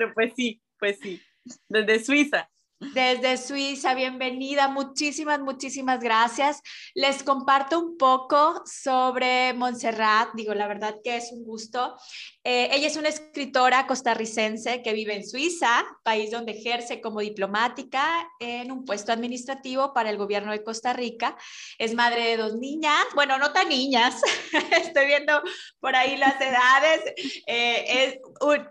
[0.00, 1.20] Pero pues sí, pues sí,
[1.68, 2.50] desde Suiza.
[2.80, 4.68] Desde Suiza, bienvenida.
[4.68, 6.62] Muchísimas, muchísimas gracias.
[6.94, 10.30] Les comparto un poco sobre Montserrat.
[10.32, 11.94] Digo, la verdad que es un gusto.
[12.42, 18.26] Eh, ella es una escritora costarricense que vive en Suiza, país donde ejerce como diplomática
[18.40, 21.36] en un puesto administrativo para el gobierno de Costa Rica.
[21.78, 24.22] Es madre de dos niñas, bueno, no tan niñas,
[24.82, 25.42] estoy viendo
[25.80, 27.02] por ahí las edades.
[27.46, 28.22] Eh,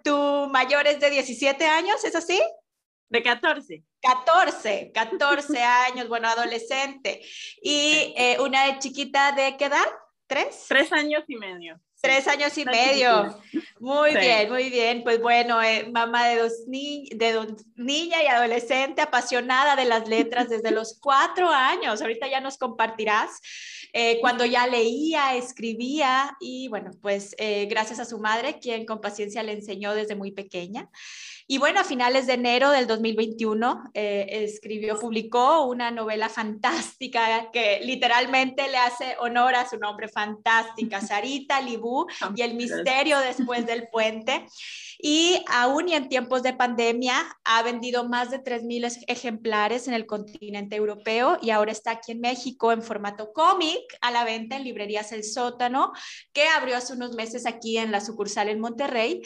[0.04, 2.42] tu mayor es de 17 años, ¿es así?
[3.10, 3.84] De 14.
[4.02, 7.22] 14, 14 años, bueno, adolescente.
[7.62, 9.86] Y eh, una chiquita de qué edad?
[10.28, 10.66] ¿Tres?
[10.68, 11.80] Tres años y medio.
[12.02, 13.36] Tres años y medio.
[13.80, 15.04] Muy bien, muy bien.
[15.04, 20.08] Pues bueno, eh, mamá de dos, ni de dos niña y adolescente, apasionada de las
[20.08, 22.02] letras desde los cuatro años.
[22.02, 23.42] Ahorita ya nos compartirás
[23.92, 27.36] eh, cuando ya leía, escribía y bueno, pues
[27.68, 30.90] gracias a su madre, quien con paciencia le enseñó desde muy pequeña.
[31.52, 37.80] Y bueno, a finales de enero del 2021 eh, escribió, publicó una novela fantástica que
[37.84, 43.88] literalmente le hace honor a su nombre, fantástica, Sarita Libú y el misterio después del
[43.88, 44.46] puente.
[45.02, 50.06] Y aún y en tiempos de pandemia ha vendido más de 3.000 ejemplares en el
[50.06, 54.66] continente europeo y ahora está aquí en México en formato cómic a la venta en
[54.66, 55.94] librerías El Sótano,
[56.34, 59.22] que abrió hace unos meses aquí en la sucursal en Monterrey.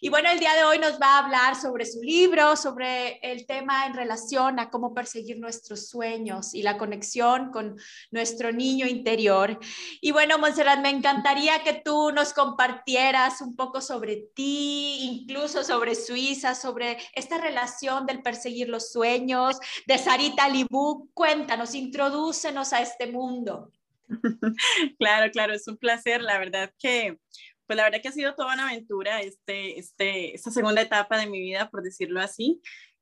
[0.00, 3.46] Y bueno, el día de hoy nos va a hablar sobre su libro, sobre el
[3.46, 7.76] tema en relación a cómo perseguir nuestros sueños y la conexión con
[8.10, 9.58] nuestro niño interior.
[10.00, 15.94] Y bueno, Monserrat, me encantaría que tú nos compartieras un poco sobre ti, incluso sobre
[15.94, 21.10] Suiza, sobre esta relación del perseguir los sueños, de Sarita Libú.
[21.14, 23.72] Cuéntanos, introdúcenos a este mundo.
[24.98, 26.22] Claro, claro, es un placer.
[26.22, 27.18] La verdad que,
[27.66, 31.26] pues la verdad que ha sido toda una aventura este, este, esta segunda etapa de
[31.26, 32.60] mi vida, por decirlo así.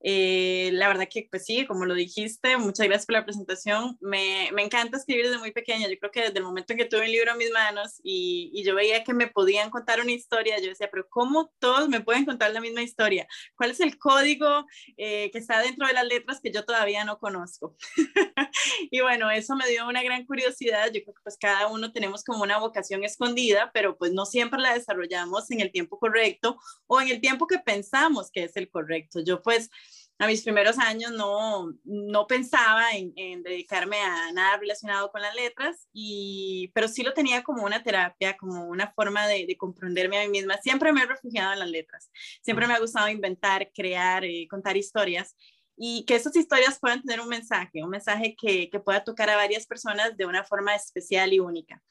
[0.08, 3.98] Eh, la verdad que, pues sí, como lo dijiste, muchas gracias por la presentación.
[4.00, 5.88] Me, me, encanta escribir desde muy pequeña.
[5.88, 8.52] Yo creo que desde el momento en que tuve el libro en mis manos y,
[8.54, 12.02] y, yo veía que me podían contar una historia, yo decía, pero ¿cómo todos me
[12.02, 13.26] pueden contar la misma historia?
[13.56, 14.64] ¿Cuál es el código
[14.96, 17.76] eh, que está dentro de las letras que yo todavía no conozco?
[18.92, 20.86] y bueno, eso me dio una gran curiosidad.
[20.92, 24.60] Yo creo que pues cada uno tenemos como una vocación escondida, pero pues no siempre
[24.60, 28.70] la desarrollamos en el tiempo correcto o en el tiempo que pensamos que es el
[28.70, 29.18] correcto.
[29.26, 29.68] Yo pues
[30.18, 35.34] a mis primeros años no, no pensaba en, en, dedicarme a nada relacionado con las
[35.34, 40.18] letras, y, pero sí lo tenía como una terapia, como una forma de, de, comprenderme
[40.18, 40.56] a mí misma.
[40.58, 42.10] Siempre me he refugiado en las letras,
[42.42, 45.36] siempre me ha gustado inventar, crear, eh, contar historias
[45.76, 49.36] y que esas historias puedan tener un mensaje, un mensaje que, que, pueda tocar a
[49.36, 51.82] varias personas de una forma especial y única.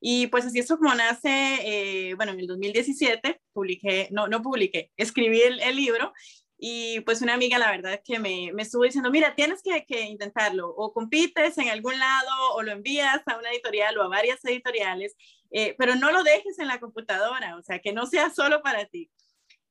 [0.00, 4.90] Y pues así es como nace, eh, bueno, en el 2017 publiqué, no, no publiqué,
[4.96, 6.12] escribí el, el libro
[6.60, 10.02] y pues una amiga, la verdad, que me, me estuvo diciendo, mira, tienes que, que,
[10.02, 14.44] intentarlo, o compites en algún lado, o lo envías a una editorial o a varias
[14.44, 15.14] editoriales,
[15.52, 18.86] eh, pero no lo dejes en la computadora, o sea, que no sea solo para
[18.86, 19.08] ti.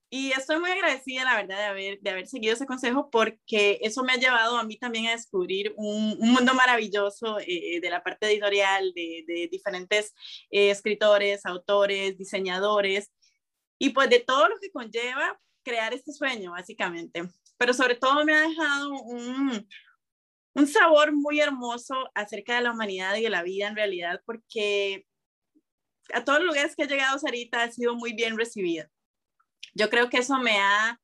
[0.09, 4.03] Y estoy muy agradecida, la verdad, de haber, de haber seguido ese consejo porque eso
[4.03, 8.02] me ha llevado a mí también a descubrir un, un mundo maravilloso eh, de la
[8.02, 10.14] parte editorial, de, de diferentes
[10.52, 13.12] eh, escritores, autores, diseñadores,
[13.78, 17.29] y pues de todo lo que conlleva crear este sueño, básicamente.
[17.57, 19.67] Pero sobre todo me ha dejado un,
[20.53, 25.05] un sabor muy hermoso acerca de la humanidad y de la vida en realidad, porque
[26.13, 28.89] a todos los lugares que he llegado, Sarita, ha sido muy bien recibida.
[29.75, 31.01] Yo creo que eso me ha,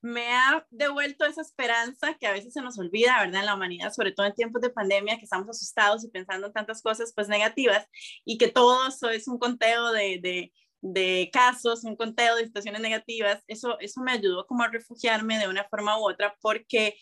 [0.00, 3.40] me ha devuelto esa esperanza que a veces se nos olvida, ¿verdad?
[3.40, 6.52] En la humanidad, sobre todo en tiempos de pandemia, que estamos asustados y pensando en
[6.52, 7.86] tantas cosas pues negativas
[8.24, 10.52] y que todo eso es un conteo de
[10.84, 15.48] de casos, un conteo de situaciones negativas, eso, eso me ayudó como a refugiarme de
[15.48, 16.96] una forma u otra porque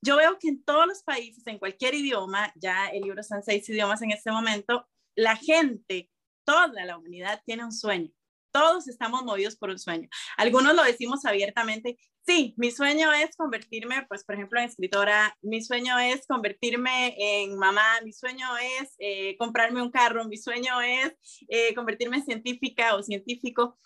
[0.00, 3.42] yo veo que en todos los países, en cualquier idioma, ya el libro está en
[3.42, 6.10] seis idiomas en este momento, la gente,
[6.44, 8.10] toda la humanidad tiene un sueño.
[8.56, 10.08] Todos estamos movidos por un sueño.
[10.38, 15.60] Algunos lo decimos abiertamente, sí, mi sueño es convertirme, pues, por ejemplo, en escritora, mi
[15.62, 21.12] sueño es convertirme en mamá, mi sueño es eh, comprarme un carro, mi sueño es
[21.50, 23.76] eh, convertirme en científica o científico.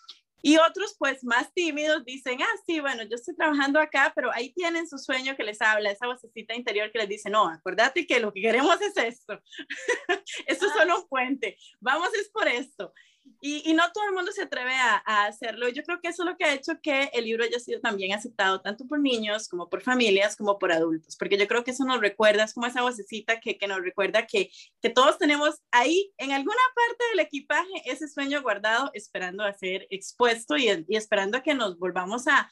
[0.41, 4.53] Y otros, pues, más tímidos dicen, ah, sí, bueno, yo estoy trabajando acá, pero ahí
[4.53, 8.21] tienen su sueño que les habla, esa vocecita interior que les dice, no, acuérdate que
[8.21, 9.37] lo que queremos es esto.
[10.47, 11.57] esto es solo un puente.
[11.81, 12.93] Vamos es por esto.
[13.39, 15.67] Y, y, no todo el mundo se atreve a, hacerlo.
[15.69, 18.13] Yo creo que eso es lo que ha hecho que el libro haya sido también
[18.13, 21.83] aceptado tanto por niños como por familias como por adultos, porque yo creo que eso
[21.85, 24.51] nos recuerda, es como esa vocecita que, que nos recuerda que,
[24.81, 29.87] que todos tenemos ahí en alguna parte del equipaje ese sueño guardado esperando a ser
[29.89, 32.49] expuesto y, esperando a que nos volvamos a,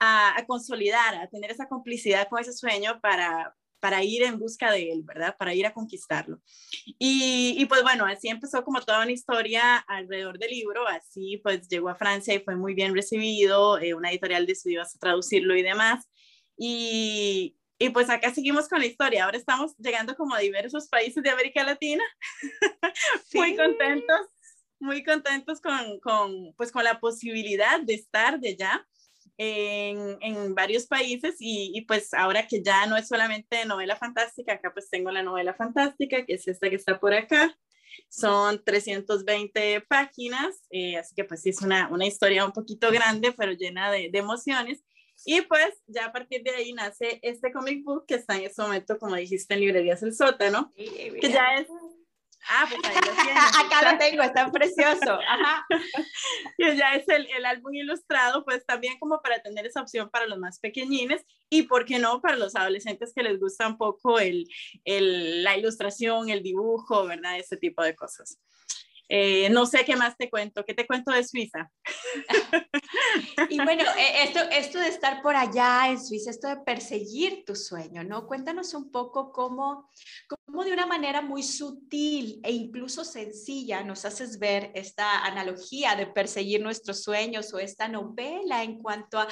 [0.00, 4.90] a consolidar, a tener esa complicidad con ese sueño para, para ir en busca de
[4.90, 5.36] él, ¿verdad?
[5.36, 6.40] Para ir a conquistarlo.
[6.86, 11.68] Y, y, pues bueno, así empezó como toda una historia alrededor del libro, así pues
[11.68, 16.08] llegó a Francia y fue muy bien recibido, eh, una editorial decidió traducirlo y demás.
[16.56, 19.26] Y, y pues acá seguimos con la historia.
[19.26, 22.04] Ahora estamos llegando como a diversos países de América Latina,
[23.34, 24.20] muy contentos,
[24.80, 28.86] muy contentos con, con, pues con la posibilidad de estar de ya
[29.36, 34.54] en, en varios países y, y, pues ahora que ya no es solamente novela fantástica,
[34.54, 37.56] acá pues tengo la novela fantástica, que es esta que está por acá.
[38.08, 43.32] Son 320 páginas, eh, así que pues sí es una, una historia un poquito grande,
[43.32, 44.84] pero llena de, de emociones.
[45.24, 48.62] Y pues ya a partir de ahí nace este comic book que está en este
[48.62, 51.68] momento, como dijiste, en Librerías El Sótano, sí, que ya es
[52.48, 53.42] Ah, pues ahí lo tienes.
[53.58, 55.18] Acá lo tengo, está precioso.
[55.26, 55.66] Ajá.
[56.58, 60.26] Y ya es el, el, álbum ilustrado, pues también como para tener esa opción para
[60.26, 64.20] los más pequeñines y, ¿por qué no?, para los adolescentes que les gusta un poco
[64.20, 64.46] el,
[64.84, 67.38] el, la ilustración, el dibujo, ¿verdad?
[67.38, 68.38] Ese tipo de cosas.
[69.08, 70.64] Eh, no sé qué más te cuento.
[70.64, 71.70] ¿Qué te cuento de Suiza?
[73.50, 77.54] y bueno, eh, esto, esto de estar por allá en Suiza, esto de perseguir tu
[77.54, 78.26] sueño, ¿no?
[78.26, 79.90] Cuéntanos un poco cómo,
[80.28, 86.06] cómo de una manera muy sutil e incluso sencilla nos haces ver esta analogía de
[86.06, 89.28] perseguir nuestros sueños o esta novela en cuanto a,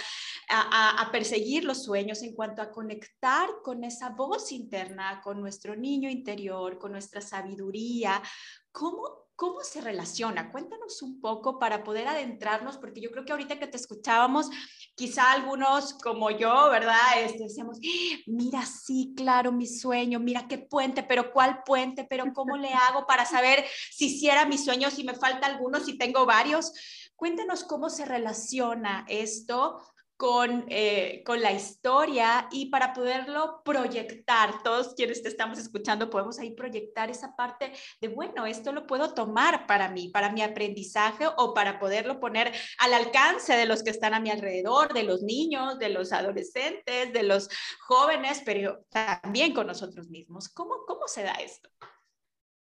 [0.49, 5.75] a, a perseguir los sueños, en cuanto a conectar con esa voz interna, con nuestro
[5.75, 8.23] niño interior, con nuestra sabiduría.
[8.71, 10.53] ¿Cómo ¿Cómo se relaciona?
[10.53, 14.49] Cuéntanos un poco para poder adentrarnos, porque yo creo que ahorita que te escuchábamos,
[14.95, 16.95] quizá algunos como yo, ¿verdad?
[17.25, 17.81] Este, decíamos,
[18.29, 22.07] mira, sí, claro, mi sueño, mira qué puente, pero ¿cuál puente?
[22.09, 25.99] Pero ¿cómo le hago para saber si hiciera mi sueño, si me falta alguno, si
[25.99, 26.73] tengo varios?
[27.17, 29.83] Cuéntanos cómo se relaciona esto
[30.23, 36.39] con, eh, con la historia y para poderlo proyectar, todos quienes te estamos escuchando podemos
[36.39, 41.27] ahí proyectar esa parte de, bueno, esto lo puedo tomar para mí, para mi aprendizaje
[41.39, 45.23] o para poderlo poner al alcance de los que están a mi alrededor, de los
[45.23, 47.49] niños, de los adolescentes, de los
[47.81, 50.49] jóvenes, pero también con nosotros mismos.
[50.51, 51.69] ¿Cómo, cómo se da esto?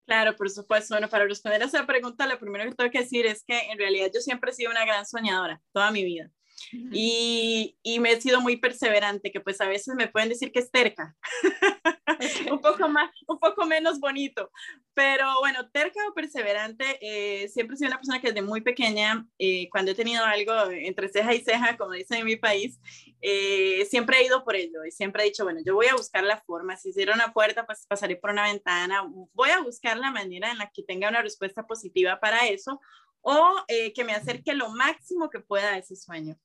[0.07, 0.95] Claro, por supuesto.
[0.95, 3.77] Bueno, para responder a esa pregunta, lo primero que tengo que decir es que en
[3.77, 6.31] realidad yo siempre he sido una gran soñadora, toda mi vida
[6.71, 10.59] y, y, me he sido muy perseverante, que pues a veces me pueden decir que
[10.59, 11.15] es terca,
[12.51, 14.51] un, poco más, un poco menos bonito,
[14.93, 19.25] pero bueno, terca o perseverante, eh, siempre he sido una persona que desde muy pequeña,
[19.39, 22.79] eh, cuando he tenido algo entre ceja y ceja, como dicen en mi país,
[23.21, 26.23] eh, siempre he ido por ello y siempre he dicho, bueno, yo voy a buscar
[26.23, 29.03] la forma, si cierro una puerta, pues pasaré por una ventana,
[29.33, 32.79] voy a buscar la manera en la que tenga una respuesta positiva para eso
[33.21, 36.37] o eh, que me acerque lo máximo que pueda a ese sueño.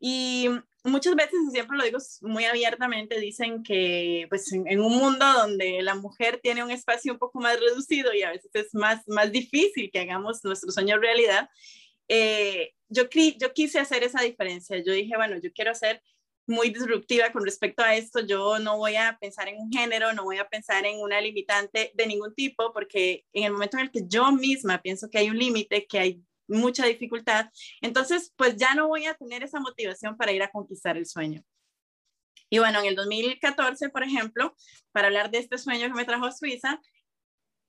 [0.00, 0.48] Y
[0.84, 5.80] muchas veces, y siempre lo digo muy abiertamente, dicen que pues en, un mundo donde
[5.82, 9.30] la mujer tiene un espacio un poco más reducido y a veces es más, más
[9.30, 11.48] difícil que hagamos nuestro sueño realidad,
[12.08, 13.04] eh, yo,
[13.38, 14.82] yo quise hacer esa diferencia.
[14.84, 16.02] Yo dije, bueno, yo quiero hacer
[16.46, 18.20] muy disruptiva con respecto a esto.
[18.20, 21.92] Yo no voy a pensar en un género, no voy a pensar en una limitante
[21.94, 25.30] de ningún tipo, porque en el momento en el que yo misma pienso que hay
[25.30, 27.46] un límite, que hay mucha dificultad,
[27.80, 31.42] entonces pues ya no voy a tener esa motivación para ir a conquistar el sueño.
[32.50, 34.54] Y bueno, en el 2014, por ejemplo,
[34.92, 36.80] para hablar de este sueño que me trajo a Suiza,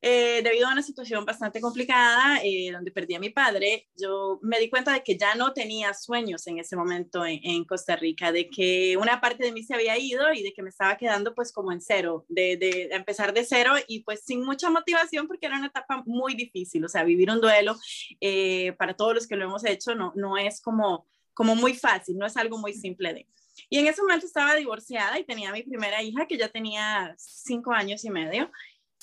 [0.05, 4.59] eh, debido a una situación bastante complicada, eh, donde perdí a mi padre, yo me
[4.59, 8.49] di cuenta de que ya no tenía sueños en ese momento en, Costa Rica, de
[8.49, 11.53] que una parte de mí se había ido y de que me estaba quedando pues
[11.53, 15.57] como en cero, de, de, empezar de cero y pues sin mucha motivación porque era
[15.57, 17.77] una etapa muy difícil, o sea, vivir un duelo
[18.19, 22.17] eh, para todos los que lo hemos hecho no, no es como, como muy fácil,
[22.17, 23.27] no es algo muy simple de...
[23.69, 27.71] Y en ese momento estaba divorciada y tenía mi primera hija que ya tenía cinco
[27.71, 28.51] años y medio.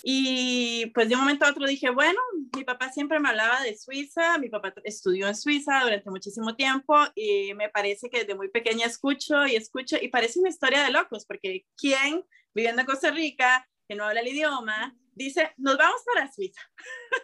[0.02, 2.18] Y pues de un momento a otro dije, bueno,
[2.56, 6.96] mi papá siempre me hablaba de Suiza, mi papá estudió en Suiza durante muchísimo tiempo
[7.14, 10.90] y me parece que desde muy pequeña escucho y escucho y parece una historia de
[10.90, 16.02] locos, porque ¿quién viviendo en Costa Rica, que no habla el idioma, dice, nos vamos
[16.06, 16.60] para Suiza?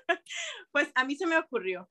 [0.72, 1.88] pues a mí se me ocurrió.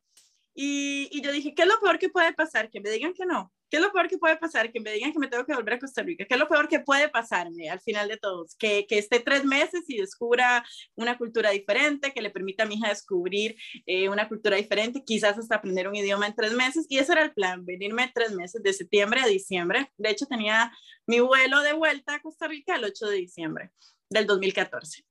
[0.53, 2.69] Y, y yo dije, ¿qué es lo peor que puede pasar?
[2.69, 3.51] Que me digan que no.
[3.75, 4.71] ¿Qué es lo peor que puede pasar?
[4.71, 6.23] Que me digan que me tengo que volver a Costa Rica.
[6.23, 8.55] ¿Qué es lo peor que puede pasarme al final de todos?
[8.55, 10.63] Que, esté tres meses y descubra
[10.95, 15.37] una cultura diferente, que le permita a mi hija descubrir eh, una cultura diferente, quizás
[15.37, 16.85] hasta aprender un idioma en tres meses.
[16.87, 19.91] Y ese era el plan, venirme tres meses, de septiembre a diciembre.
[19.97, 20.71] De hecho, tenía
[21.05, 23.71] mi vuelo de vuelta a Costa Rica el 8 de diciembre
[24.09, 25.03] del 2014.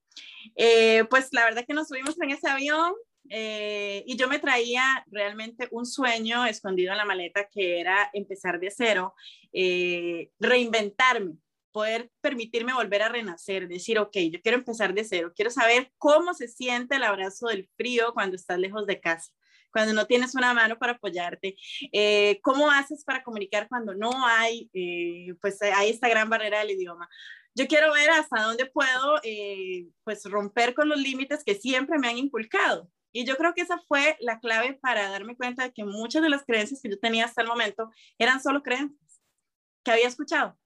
[0.56, 2.94] Eh, pues la verdad que nos subimos en ese avión,
[3.30, 8.60] eh, y yo me traía realmente un sueño escondido en la maleta que era empezar
[8.60, 9.14] de cero,
[9.52, 11.36] eh, reinventarme,
[11.74, 16.32] poder permitirme volver a renacer, decir, ok, yo quiero empezar de cero, quiero saber cómo
[16.32, 19.32] se siente el abrazo del frío cuando estás lejos de casa,
[19.72, 21.56] cuando no tienes una mano para apoyarte,
[21.92, 26.70] eh, cómo haces para comunicar cuando no hay, eh, pues hay esta gran barrera del
[26.70, 27.08] idioma.
[27.56, 32.08] Yo quiero ver hasta dónde puedo, eh, pues romper con los límites que siempre me
[32.08, 32.88] han inculcado.
[33.14, 36.28] Y yo creo que esa fue la clave para darme cuenta de que muchas de
[36.28, 39.22] las creencias que yo tenía hasta el momento eran solo creencias
[39.84, 40.58] que había escuchado.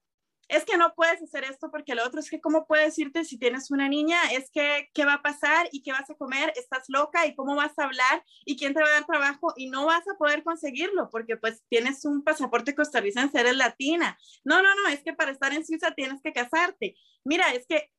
[0.48, 3.38] Es que no puedes hacer esto porque lo otro es que cómo puedes decirte si
[3.38, 6.84] tienes una niña, es que qué va a pasar y qué vas a comer, estás
[6.88, 9.84] loca y cómo vas a hablar y quién te va a dar trabajo y no
[9.84, 14.18] vas a poder conseguirlo porque pues tienes un pasaporte costarricense, eres latina.
[14.42, 16.96] No, no, no, es que para estar en Suiza tienes que casarte.
[17.24, 17.90] Mira, es que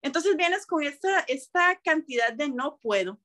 [0.00, 3.20] entonces vienes con esta, esta cantidad de no puedo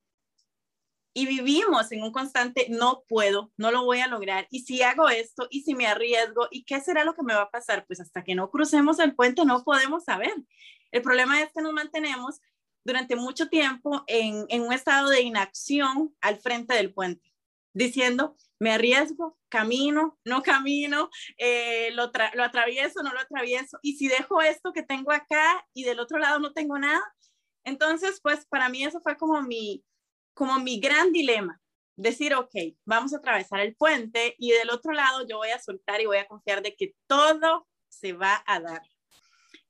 [1.14, 5.10] y vivimos en un constante no puedo, no lo voy a lograr, y si hago
[5.10, 8.00] esto, y si me arriesgo, y qué será lo que me va a pasar, pues
[8.00, 10.34] hasta que no crucemos el puente no podemos saber.
[10.92, 12.40] El problema es que nos mantenemos
[12.84, 17.34] durante mucho tiempo en, en un estado de inacción al frente del puente,
[17.74, 24.08] diciendo, me arriesgo, camino, no camino, eh, lo, lo atravieso, no lo atravieso, y si
[24.08, 27.02] dejo esto que tengo acá y del otro lado no tengo nada,
[27.64, 29.84] entonces, pues para mí eso fue como mi,
[30.40, 31.60] como mi gran dilema,
[31.98, 32.56] decir, ok,
[32.86, 36.16] vamos a atravesar el puente y del otro lado yo voy a soltar y voy
[36.16, 38.82] a confiar de que todo se va a dar.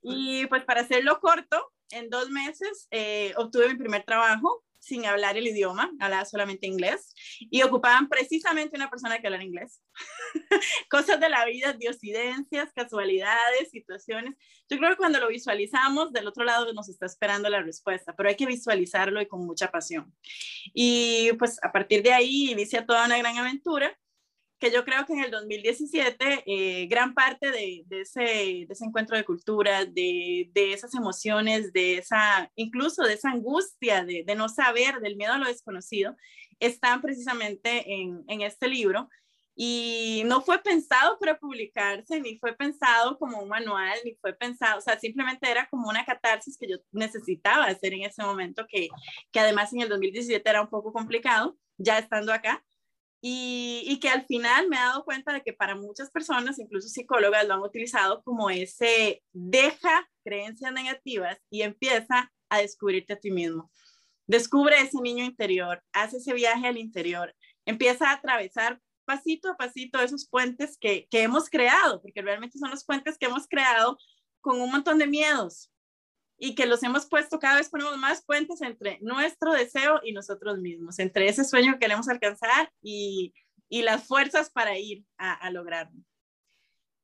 [0.04, 5.38] Y pues para hacerlo corto, en dos meses eh, obtuve mi primer trabajo sin hablar
[5.38, 9.82] el idioma, hablaba solamente inglés y ocupaban precisamente una persona que hablara inglés.
[10.90, 14.36] Cosas de la vida, diosidencias, casualidades, situaciones.
[14.70, 18.30] Yo creo que cuando lo visualizamos, del otro lado nos está esperando la respuesta, pero
[18.30, 20.14] hay que visualizarlo y con mucha pasión.
[20.74, 23.96] Y pues a partir de ahí inicia toda una gran aventura
[24.60, 29.16] que yo creo que en el 2017 eh, gran parte de, ese, de, ese, encuentro
[29.16, 35.00] de cultura, de, de, esas emociones, de esa, incluso de esa angustia de, no saber,
[35.00, 36.16] del miedo a lo desconocido,
[36.60, 39.10] están precisamente en, en, este libro.
[39.62, 44.78] Y no fue pensado para publicarse, ni fue pensado como un manual, ni fue pensado,
[44.78, 48.88] o sea, simplemente era como una catarsis que yo necesitaba hacer en ese momento, que,
[49.34, 52.64] que además en el 2017 era un poco complicado, ya estando acá
[53.22, 57.48] y, que al final me he dado cuenta de que para muchas personas, incluso psicólogas,
[57.48, 63.72] lo han utilizado como ese deja creencias negativas y empieza a descubrirte a ti mismo.
[64.26, 67.36] Descubre ese niño interior, hace ese viaje al interior,
[67.66, 72.70] empieza a atravesar pasito a pasito esos puentes que, que hemos creado, porque realmente son
[72.70, 73.98] los puentes que hemos creado
[74.40, 75.72] con un montón de miedos,
[76.40, 80.58] y que los hemos puesto, cada vez ponemos más puentes entre nuestro deseo y nosotros
[80.60, 83.34] mismos, entre ese sueño que queremos alcanzar y,
[83.68, 86.00] y las fuerzas para ir a, a lograrlo.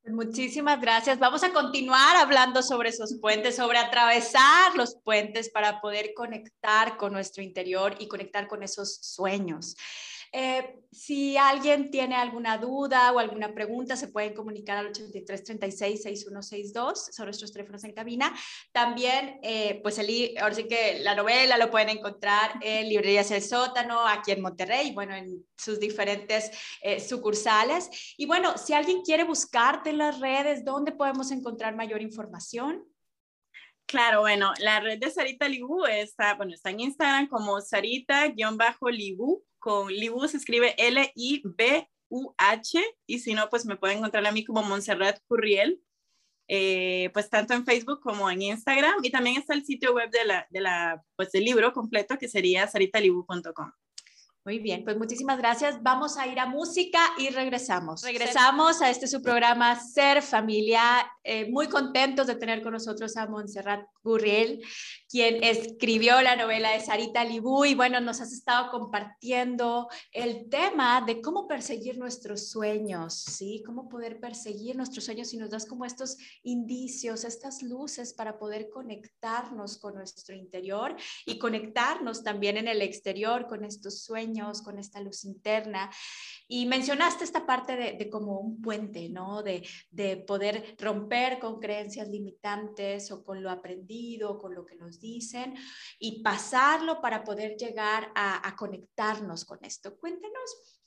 [0.02, 1.18] Pues muchísimas gracias.
[1.18, 7.12] Vamos a continuar hablando sobre esos puentes, sobre atravesar los puentes para poder conectar con
[7.12, 9.74] nuestro interior y conectar con esos sueños.
[10.32, 17.26] Eh, si alguien tiene alguna duda o alguna pregunta, se pueden comunicar al 8336-6162, son
[17.26, 18.34] nuestros teléfonos en cabina.
[18.72, 23.42] También, eh, pues el, ahora sí que la novela lo pueden encontrar en Librerías El
[23.42, 28.14] Sótano, aquí en Monterrey, bueno, en sus diferentes eh, sucursales.
[28.16, 32.86] Y bueno, si alguien quiere buscarte en las redes, ¿dónde podemos encontrar mayor información?
[33.86, 39.88] Claro, bueno, la red de Sarita Libu está, bueno, está en Instagram como Sarita-Libu con
[39.88, 41.24] Libu se escribe L-I-B-U-H
[43.08, 45.82] y si no, pues me pueden encontrar a mí como Montserrat Curriel,
[46.46, 50.24] eh, pues tanto en Facebook como en Instagram y también está el sitio web de
[50.24, 53.72] la, de la pues del libro completo que sería saritalibu.com.
[54.46, 55.82] Muy bien, pues muchísimas gracias.
[55.82, 58.02] Vamos a ir a música y regresamos.
[58.02, 61.04] Regresamos a este su programa Ser Familia.
[61.24, 64.62] Eh, muy contentos de tener con nosotros a Montserrat Gurriel,
[65.08, 71.02] quien escribió la novela de Sarita Libú y bueno, nos has estado compartiendo el tema
[71.04, 73.64] de cómo perseguir nuestros sueños, ¿sí?
[73.66, 78.68] Cómo poder perseguir nuestros sueños y nos das como estos indicios, estas luces para poder
[78.70, 85.00] conectarnos con nuestro interior y conectarnos también en el exterior con estos sueños con esta
[85.00, 85.90] luz interna.
[86.48, 89.42] Y mencionaste esta parte de, como un puente, ¿no?
[89.42, 89.66] De,
[90.26, 95.54] poder romper con creencias limitantes o con lo aprendido, con lo que nos dicen
[95.98, 99.98] y pasarlo para poder llegar a, conectarnos con esto.
[99.98, 100.80] Cuéntenos.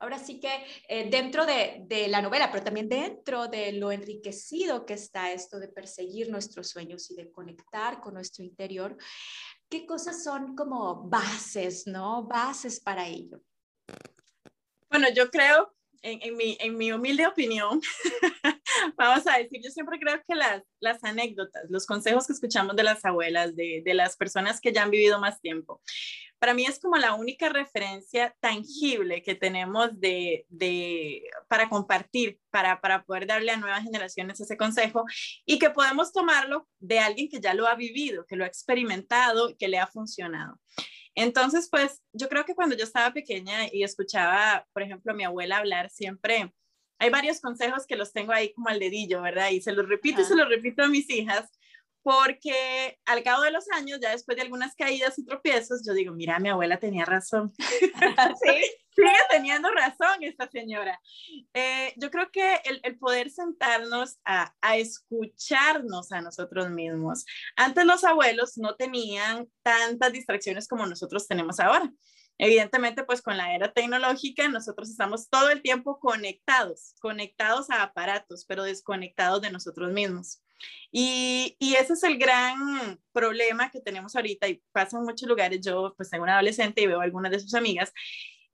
[0.00, 4.84] Ahora sí que eh, dentro de, de, la novela, pero también dentro de lo enriquecido
[4.84, 8.98] que está esto de perseguir nuestros sueños y de conectar con nuestro interior,
[9.68, 12.24] ¿qué cosas son como bases, ¿no?
[12.24, 13.40] Bases para ello.
[14.90, 17.80] Bueno, yo creo, en, mi, en mi, humilde opinión,
[18.96, 22.82] vamos a decir, yo siempre creo que las, las anécdotas, los consejos que escuchamos de
[22.82, 25.80] las abuelas, de, de las personas que ya han vivido más tiempo,
[26.38, 32.82] para mí es como la única referencia tangible que tenemos de, de, para compartir, para,
[32.82, 35.06] para poder darle a nuevas generaciones ese consejo
[35.46, 39.56] y que podemos tomarlo de alguien que ya lo ha vivido, que lo ha experimentado,
[39.58, 40.60] que le ha funcionado.
[41.14, 45.24] Entonces, pues yo creo que cuando yo estaba pequeña y escuchaba, por ejemplo, a mi
[45.24, 46.52] abuela hablar siempre,
[46.98, 49.50] hay varios consejos que los tengo ahí como al dedillo, ¿verdad?
[49.50, 51.50] Y se los repito y se los repito a mis hijas,
[52.04, 56.12] porque al cabo de los años, ya después de algunas caídas y tropiezos, yo digo,
[56.12, 57.52] mira, mi abuela tenía razón.
[57.58, 58.62] ¿Sí?
[58.94, 61.00] Sigue teniendo razón esta señora.
[61.54, 67.24] Eh, yo creo que el, el poder sentarnos a, a, escucharnos a nosotros mismos.
[67.56, 71.90] Antes los abuelos no tenían tantas distracciones como nosotros tenemos ahora.
[72.38, 78.44] Evidentemente, pues con la era tecnológica, nosotros estamos todo el tiempo conectados, conectados a aparatos,
[78.46, 80.42] pero desconectados de nosotros mismos.
[80.90, 85.60] Y, y, ese es el gran problema que tenemos ahorita y pasa en muchos lugares.
[85.60, 87.92] Yo pues tengo una adolescente y veo algunas de sus amigas.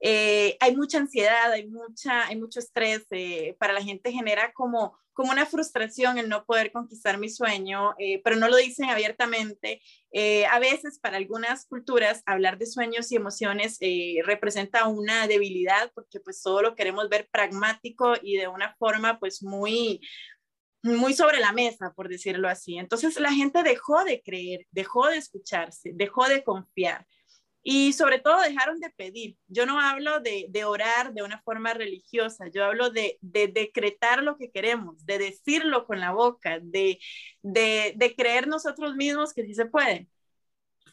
[0.01, 3.07] Eh, hay mucha ansiedad, hay, mucha, hay mucho estrés.
[3.11, 7.95] Eh, para la gente genera como, como una frustración el no poder conquistar mi sueño,
[7.99, 9.83] eh, pero no lo dicen abiertamente.
[10.13, 15.93] Eh, a veces para algunas culturas hablar de sueños y emociones eh, representa una debilidad
[15.95, 20.01] porque pues todo lo queremos ver pragmático y de una forma pues muy
[20.83, 22.79] muy sobre la mesa, por decirlo así.
[22.79, 27.07] Entonces la gente dejó de creer, dejó de escucharse, dejó de confiar
[27.63, 29.37] y sobre todo dejaron de pedir.
[29.49, 34.23] Yo no hablo de, de orar de una forma religiosa, yo hablo de, de, decretar
[34.23, 36.99] lo que queremos, de decirlo con la boca, de,
[37.43, 40.09] de creer nosotros mismos que sí se puede.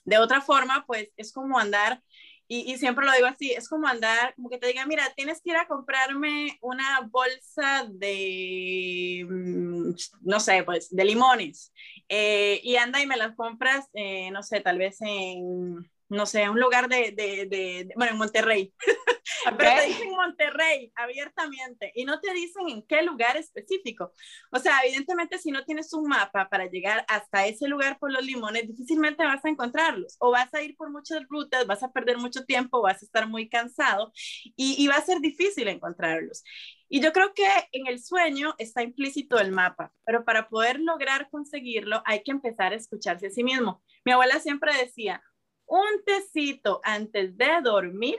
[0.06, 2.02] De otra forma, pues es como andar
[2.50, 5.50] y, siempre lo digo así, es como andar, como que te diga, mira, tienes que
[5.50, 11.74] ir a comprarme una bolsa de, mm, no sé, pues, de limones.
[12.08, 16.50] Eh, y anda y me las compras, eh, no sé, tal vez en, no sé,
[16.50, 18.74] un lugar de, de, de bueno, en Monterrey.
[19.58, 24.14] Pero te dicen Monterrey abiertamente y no te dicen en qué lugar específico.
[24.52, 28.24] O sea, evidentemente si no tienes un mapa para llegar hasta ese lugar por los
[28.26, 32.18] limones, difícilmente vas a encontrarlos o vas a ir por muchas rutas, vas a perder
[32.18, 34.12] mucho tiempo, vas a estar muy cansado
[34.56, 36.44] y, y va a ser difícil encontrarlos.
[36.90, 41.30] Y yo creo que en el sueño está implícito el mapa, pero para poder lograr
[41.30, 43.84] conseguirlo hay que empezar a escucharse a sí mismo.
[44.06, 45.22] Mi abuela siempre decía,
[45.68, 48.18] un tecito antes de dormir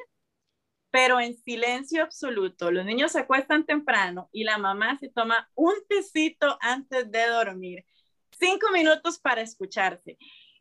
[0.90, 2.70] pero en silencio absoluto.
[2.70, 7.84] Los niños se acuestan temprano y la mamá se toma un tecito antes de dormir.
[8.38, 10.16] Cinco minutos para escucharse.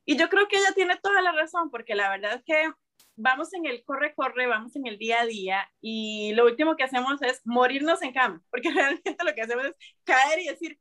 [0.05, 2.71] Y yo creo que ella tiene toda la razón, porque la verdad es que
[3.15, 7.21] vamos en el corre-corre, vamos en el día a día y lo último que hacemos
[7.21, 10.79] es morirnos en cama, porque realmente lo que hacemos es caer y decir,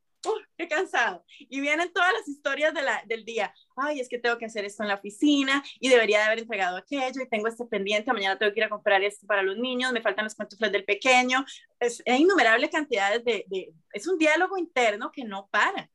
[0.57, 1.23] qué cansado.
[1.39, 3.53] Y vienen todas las historias de del día.
[3.75, 6.77] Ay, es que tengo que hacer esto en la oficina y debería de haber entregado
[6.77, 9.91] aquello y tengo este pendiente, mañana tengo que ir a comprar esto para los niños,
[9.91, 11.45] me faltan los pantuflas del pequeño.
[11.79, 15.89] Es, hay innumerables cantidades de, de, Es un diálogo interno que no para.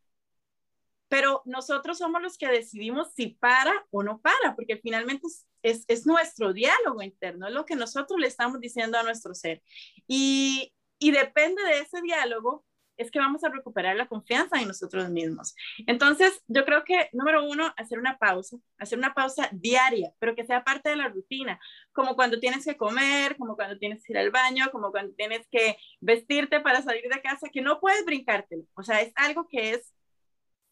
[1.09, 5.85] Pero nosotros somos los que decidimos si para o no para, porque finalmente es, es,
[5.87, 9.63] es nuestro diálogo interno, es lo que nosotros le estamos diciendo a nuestro ser.
[10.07, 12.65] Y, y depende de ese diálogo
[13.03, 15.55] es que vamos a recuperar la confianza en nosotros mismos.
[15.87, 20.47] Entonces, yo creo que, número uno, hacer una pausa, hacer una pausa diaria, pero que
[20.47, 21.61] sea parte de la rutina,
[21.93, 25.47] como cuando tienes que comer, como cuando tienes que ir al baño, como cuando tienes
[25.51, 28.65] que vestirte para salir de casa, que no puedes brincártelo.
[28.75, 29.93] O sea, es algo que es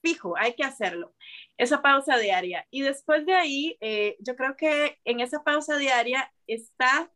[0.03, 1.15] fijo, hay que hacerlo.
[1.59, 2.67] Esa pausa diaria.
[2.71, 7.11] Y después de ahí, eh, yo creo que en esa pausa diaria está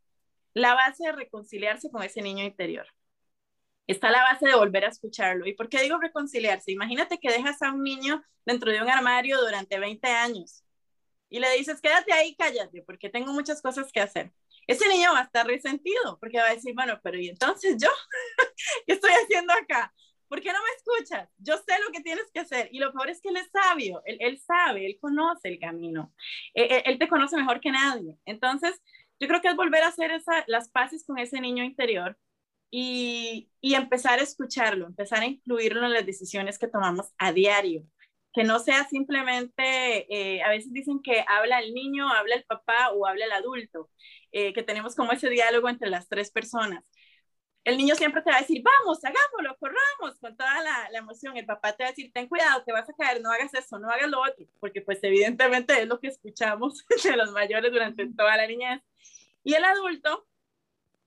[0.54, 2.86] la base de reconciliarse con ese niño interior
[3.86, 5.46] está la base de volver a escucharlo.
[5.46, 6.72] ¿Y por qué digo reconciliarse?
[6.72, 10.64] Imagínate que dejas a un niño dentro de un armario durante 20 años
[11.28, 14.32] y le dices, quédate ahí, cállate, porque tengo muchas cosas que hacer.
[14.66, 17.88] Ese niño va a estar resentido porque va a decir, bueno, pero ¿y entonces yo?
[18.86, 19.92] ¿Qué estoy haciendo acá?
[20.28, 21.28] ¿Por qué no me escuchas?
[21.38, 22.68] Yo sé lo que tienes que hacer.
[22.72, 26.14] Y lo peor es que él es sabio, él, sabe, él conoce el camino.
[26.54, 28.16] Él, e, él, te conoce mejor que nadie.
[28.24, 28.80] Entonces,
[29.20, 32.16] yo creo que es volver a hacer esa, las paces con ese niño interior
[32.70, 37.84] y, y, empezar a escucharlo, empezar a incluirlo en las decisiones que tomamos a diario.
[38.32, 42.90] Que no sea simplemente, eh, a veces dicen que habla el niño, habla el papá
[42.92, 43.90] o habla el adulto,
[44.32, 46.84] eh, que tenemos como ese diálogo entre las tres personas.
[47.64, 51.36] el niño siempre te va a decir, vamos, hagámoslo, corramos, con toda la, la, emoción.
[51.36, 53.78] El papá te va a decir, ten cuidado, te vas a caer, no hagas eso,
[53.78, 58.06] no hagas lo otro, porque pues evidentemente es lo que escuchamos de los mayores durante
[58.14, 58.82] toda la niñez.
[59.44, 60.26] Y el adulto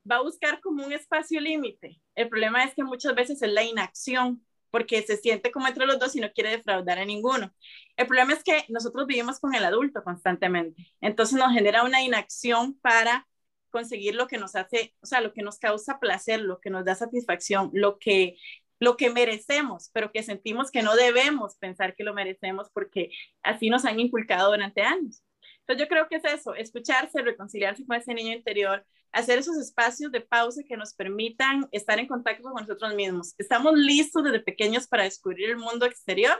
[0.09, 2.01] va a buscar como un espacio límite.
[2.15, 5.99] El problema es que muchas veces es la inacción, porque se siente como entre los
[5.99, 7.53] dos y no quiere defraudar a ninguno.
[7.95, 12.77] El problema es que nosotros vivimos con el adulto constantemente, entonces nos genera una inacción
[12.79, 13.27] para
[13.69, 16.85] conseguir lo que nos hace, o sea, lo que nos causa placer, lo que nos
[16.85, 18.37] da satisfacción, lo que
[18.79, 23.09] lo que merecemos, pero que sentimos que no debemos pensar que lo merecemos porque
[23.41, 25.23] así nos han inculcado durante años.
[25.61, 28.85] Entonces yo creo que es eso, escucharse, reconciliarse con ese niño interior,
[29.17, 33.33] hacer esos espacios de pausa que nos permitan estar en contacto con nosotros mismos.
[33.39, 36.37] Estamos listos desde pequeños para descubrir el mundo exterior,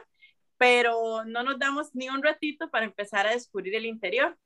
[0.57, 4.37] pero no nos damos ni un ratito para empezar a descubrir el interior.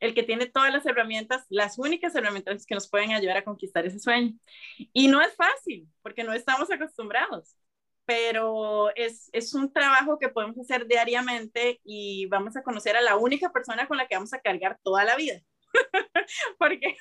[0.00, 3.86] El que tiene todas las herramientas, las únicas herramientas que nos pueden ayudar a conquistar
[3.86, 4.34] ese sueño.
[4.92, 7.56] Y no es fácil, porque no estamos acostumbrados,
[8.04, 13.16] pero es, es un trabajo que podemos hacer diariamente y vamos a conocer a la
[13.16, 15.40] única persona con la que vamos a cargar toda la vida.
[16.58, 16.96] porque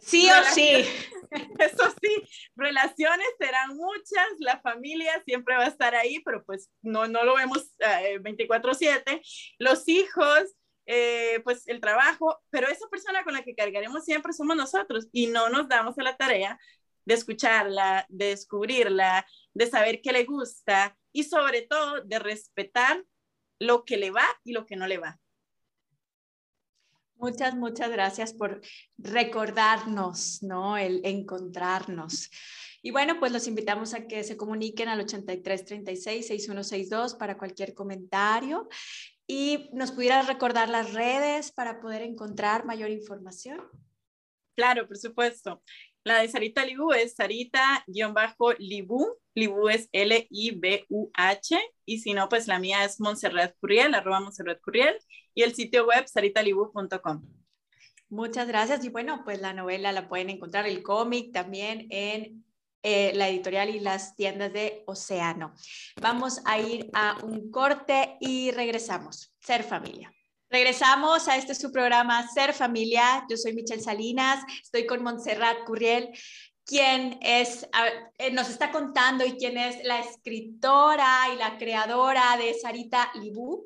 [0.00, 0.84] sí o sí.
[1.58, 7.06] Eso sí, relaciones serán muchas, la familia siempre va a estar ahí, pero pues no,
[7.06, 9.02] no lo vemos 24/7.
[9.06, 9.22] Eh,
[9.58, 10.54] los hijos,
[10.86, 15.26] eh, pues el trabajo, pero esa persona con la que cargaremos siempre somos nosotros y
[15.26, 16.58] no nos damos a la tarea
[17.04, 23.02] de escucharla, de descubrirla, de saber qué le gusta y sobre todo de respetar
[23.58, 25.18] lo que le va y lo que no le va.
[27.18, 28.60] Muchas, muchas gracias por
[28.96, 30.78] recordarnos, ¿no?
[30.78, 32.30] El encontrarnos.
[32.80, 38.68] Y bueno, pues los invitamos a que se comuniquen al 8336-6162 para cualquier comentario
[39.26, 43.60] y nos pudieras recordar las redes para poder encontrar mayor información.
[44.54, 45.60] Claro, por supuesto.
[46.04, 49.06] La de Sarita Libu es Sarita-Libu.
[49.34, 51.60] Libu es L-I-B-U-H.
[51.84, 54.96] Y si no, pues la mía es Montserrat Curiel, arroba Montserrat Curiel.
[55.38, 57.22] Y el sitio web saritalibu.com.
[58.08, 58.84] Muchas gracias.
[58.84, 62.44] Y bueno, pues la novela la pueden encontrar, el cómic también en
[62.82, 65.54] eh, la editorial y las tiendas de Océano.
[66.02, 69.32] Vamos a ir a un corte y regresamos.
[69.38, 70.12] Ser familia.
[70.50, 73.24] Regresamos a este su programa Ser Familia.
[73.30, 76.08] Yo soy Michelle Salinas, estoy con Montserrat Curriel,
[76.68, 77.66] quien es,
[78.18, 83.64] eh, nos está contando y quien es la escritora y la creadora de Sarita Libú.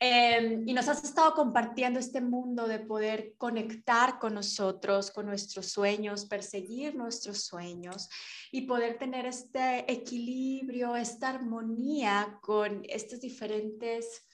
[0.00, 5.70] Em, y nos has estado compartiendo este mundo de poder conectar con nosotros, con nuestros
[5.70, 8.08] sueños, perseguir nuestros sueños
[8.50, 14.24] y poder tener este equilibrio, esta armonía con estos diferentes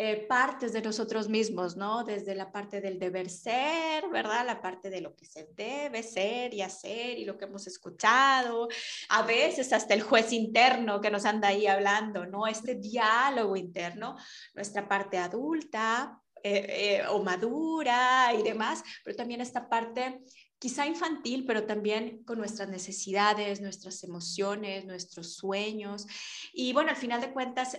[0.00, 2.04] eh, partes de nosotros mismos, ¿no?
[2.04, 4.46] Desde la parte del deber ser, ¿verdad?
[4.46, 8.68] La parte de lo que se debe ser y hacer y lo que hemos escuchado.
[9.08, 12.46] A veces hasta el juez interno que nos anda ahí hablando, ¿no?
[12.46, 14.14] Este diálogo interno,
[14.54, 20.20] nuestra parte adulta, eh, eh, o madura y demás, pero también esta parte
[20.60, 26.06] quizá infantil, pero también con nuestras necesidades, nuestras emociones, nuestros sueños.
[26.52, 27.76] Y bueno, al final de cuentas,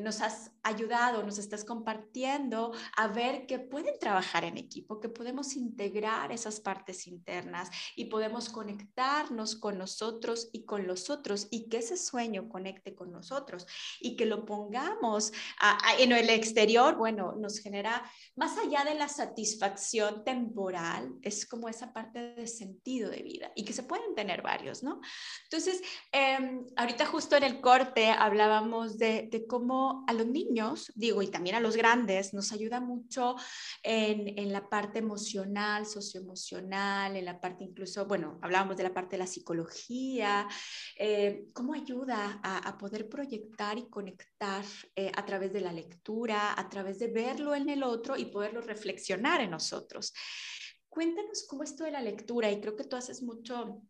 [0.00, 5.56] nos has ayudado, nos estás compartiendo a ver que pueden trabajar en equipo, que podemos
[5.56, 11.78] integrar esas partes internas y podemos conectarnos con nosotros y con los otros y que
[11.78, 13.66] ese sueño conecte con nosotros
[14.00, 15.32] y que lo pongamos
[15.98, 18.02] en el exterior, bueno, nos genera
[18.36, 23.64] más allá de la satisfacción temporal, es como esa parte de sentido de vida y
[23.64, 25.00] que se pueden tener varios, ¿no?
[25.44, 30.26] Entonces, em, ahorita justo en el corte hablábamos de, de cómo a los
[30.58, 33.36] niños, digo, y también a los grandes, nos ayuda mucho
[33.82, 39.16] en, en la parte emocional, socioemocional, en la parte incluso, bueno, hablábamos de la parte
[39.16, 40.48] de la psicología,
[40.96, 46.68] eh, cómo ayuda a, poder proyectar y conectar eh, a través de la lectura, a
[46.68, 50.12] través de verlo en el otro y poderlo reflexionar en nosotros.
[50.88, 53.82] Cuéntanos cómo esto de la lectura, y creo que tú haces mucho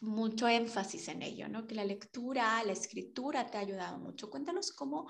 [0.00, 1.66] mucho énfasis en ello, ¿no?
[1.66, 4.28] Que la lectura, la escritura te ha ayudado mucho.
[4.28, 5.08] Cuéntanos cómo,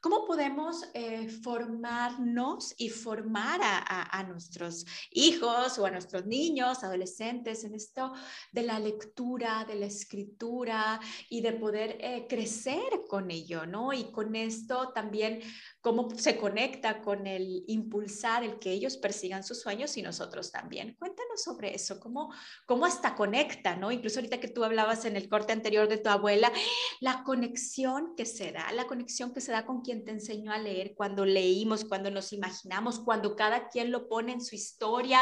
[0.00, 7.64] cómo podemos eh, formarnos y formar a, a, nuestros hijos o a nuestros niños, adolescentes
[7.64, 8.12] en esto
[8.52, 13.94] de la lectura, de la escritura y de poder eh, crecer con ello, ¿no?
[13.94, 15.40] Y con esto también
[15.86, 20.96] cómo se conecta con el impulsar el que ellos persigan sus sueños y nosotros también.
[20.98, 22.34] Cuéntanos sobre eso, cómo,
[22.66, 23.92] cómo hasta conecta, ¿no?
[23.92, 26.50] Incluso ahorita que tú hablabas en el corte anterior de tu abuela,
[26.98, 30.58] la conexión que se da, la conexión que se da con quien te enseñó a
[30.58, 35.20] leer, cuando leímos, cuando nos imaginamos, cuando cada quien lo pone en su historia.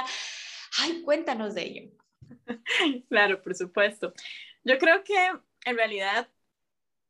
[0.79, 1.90] Ay, cuéntanos de ello.
[3.11, 4.14] Claro, por supuesto.
[4.62, 5.31] Yo creo que
[5.66, 6.27] en realidad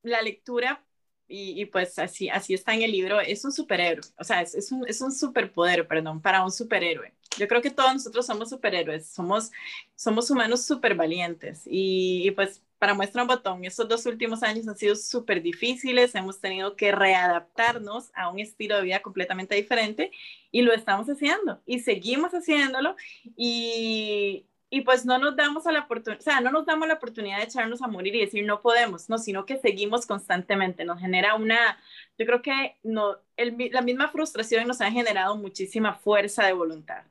[0.02, 0.84] la lectura,
[1.26, 4.86] y, pues así, así está en el libro, es un superhéroe, o sea, es, un,
[4.86, 7.14] es un superpoder, perdón, para un superhéroe.
[7.38, 9.50] Yo creo que todos nosotros somos superhéroes, somos,
[9.96, 14.68] somos humanos súper valientes y, y, pues para muestra un botón, estos dos últimos años
[14.68, 20.10] han sido súper difíciles, hemos tenido que readaptarnos a un estilo de vida completamente diferente
[20.50, 22.94] y lo estamos haciendo y seguimos haciéndolo
[23.36, 26.94] y, y pues no nos damos a la oportunidad, o sea, no nos damos la
[26.94, 30.98] oportunidad de echarnos a morir y decir no podemos, no, sino que seguimos constantemente, nos
[30.98, 31.78] genera una,
[32.18, 37.04] yo creo que no, el, la misma frustración nos ha generado muchísima fuerza de voluntad.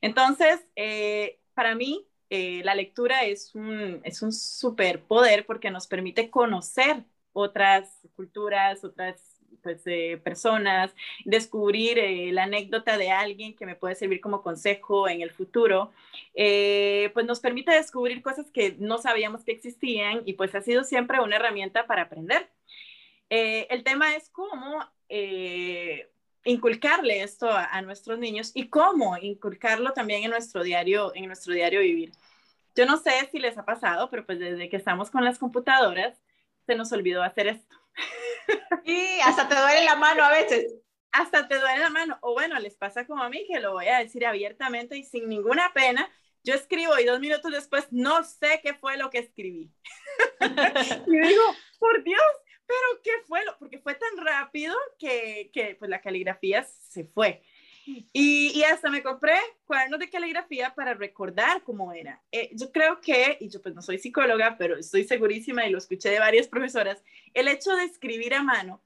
[0.00, 6.30] Entonces, eh, para mí, eh, la lectura es un, es un superpoder porque nos permite
[6.30, 9.29] conocer otras culturas, otras
[9.62, 10.92] pues, eh, personas,
[11.24, 15.92] descubrir eh, la anécdota de alguien que me puede servir como consejo en el futuro,
[16.34, 20.84] eh, pues nos permite descubrir cosas que no sabíamos que existían y pues ha sido
[20.84, 22.48] siempre una herramienta para aprender.
[23.28, 24.84] el tema es cómo
[26.44, 31.54] inculcarle esto a, a, nuestros niños y cómo inculcarlo también en nuestro diario, en nuestro
[31.54, 32.12] diario vivir.
[32.74, 36.18] Yo no sé si les ha pasado, pero pues desde que estamos con las computadoras,
[36.66, 37.76] se nos olvidó hacer esto.
[38.84, 40.74] Y hasta te duele la mano a veces.
[41.12, 42.18] Hasta te duele la mano.
[42.22, 45.28] O bueno, les pasa como a mí, que lo voy a decir abiertamente y sin
[45.28, 46.08] ninguna pena.
[46.42, 49.70] Yo escribo y dos minutos después no sé qué fue lo que escribí.
[51.06, 51.42] y digo,
[51.78, 52.22] por Dios,
[52.66, 53.44] pero ¿qué fue?
[53.44, 53.58] Lo?
[53.58, 57.42] Porque fue tan rápido que, que pues la caligrafía se fue.
[57.86, 62.22] Y, y, hasta me compré cuadernos de caligrafía para recordar cómo era.
[62.30, 65.78] Eh, yo creo que, y yo pues no soy psicóloga, pero estoy segurísima y lo
[65.78, 67.02] escuché de varias profesoras,
[67.34, 68.82] el hecho de escribir a mano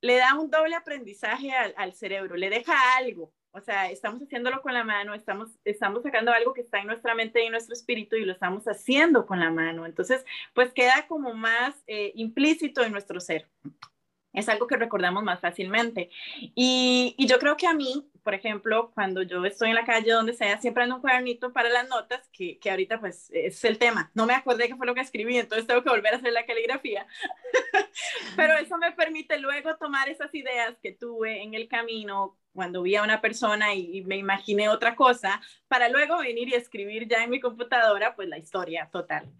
[0.00, 3.32] le da un doble aprendizaje al, al cerebro, le deja algo.
[3.54, 7.14] O sea, estamos haciéndolo con la mano, estamos, estamos sacando algo que está en nuestra
[7.14, 9.84] mente y en nuestro espíritu y lo estamos haciendo con la mano.
[9.84, 13.48] Entonces, pues queda como más eh, implícito en nuestro ser
[14.32, 16.10] es algo que recordamos más fácilmente.
[16.54, 20.12] Y, y, yo creo que a mí, por ejemplo, cuando yo estoy en la calle,
[20.12, 23.78] donde sea, siempre ando un cuadernito para las notas, que, que ahorita pues es el
[23.78, 24.10] tema.
[24.14, 26.46] No me acordé qué fue lo que escribí, entonces tengo que volver a hacer la
[26.46, 27.06] caligrafía.
[28.36, 32.96] Pero eso me permite luego tomar esas ideas que tuve en el camino cuando vi
[32.96, 37.24] a una persona y, y me imaginé otra cosa, para luego venir y escribir ya
[37.24, 39.32] en mi computadora pues la historia total.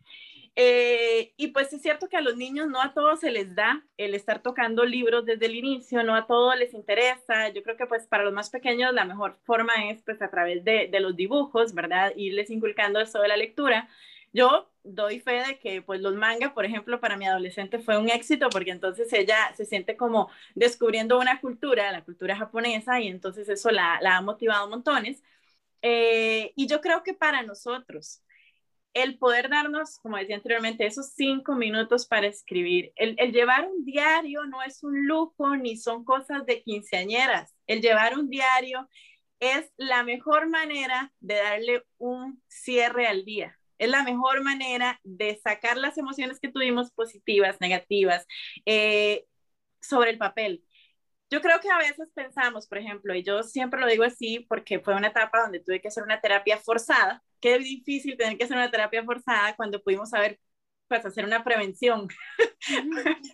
[0.54, 3.86] Eh, y pues es cierto que a los niños no a todos se les da
[3.96, 7.48] el estar tocando libros desde el inicio, no a todos les interesa.
[7.50, 10.62] Yo creo que pues para los más pequeños la mejor forma es pues a través
[10.64, 12.12] de, de los dibujos, ¿verdad?
[12.16, 13.88] Irles inculcando eso de la lectura.
[14.32, 18.08] Yo doy fe de que pues los manga, por ejemplo, para mi adolescente fue un
[18.10, 23.48] éxito porque entonces ella se siente como descubriendo una cultura, la cultura japonesa, y entonces
[23.48, 25.22] eso la, la ha motivado montones.
[25.82, 28.22] Eh, y yo creo que para nosotros,
[28.94, 32.92] el poder darnos, como decía anteriormente, esos cinco minutos para escribir.
[32.96, 37.54] El, llevar un diario no es un lujo ni son cosas de quinceañeras.
[37.66, 38.88] El llevar un diario
[39.40, 43.58] es la mejor manera de darle un cierre al día.
[43.78, 48.26] Es la mejor manera de sacar las emociones que tuvimos positivas, negativas,
[48.66, 49.26] eh,
[49.80, 50.64] sobre el papel.
[51.30, 54.80] Yo creo que a veces pensamos, por ejemplo, y yo siempre lo digo así porque
[54.80, 57.22] fue una etapa donde tuve que hacer una terapia forzada.
[57.42, 60.38] Qué difícil tener que hacer una terapia forzada cuando pudimos saber,
[60.88, 62.08] pues, hacer una prevención.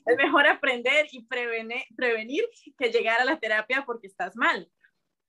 [0.06, 2.44] es mejor aprender y prevenir, prevenir
[2.78, 4.68] que llegar a la terapia porque estás mal.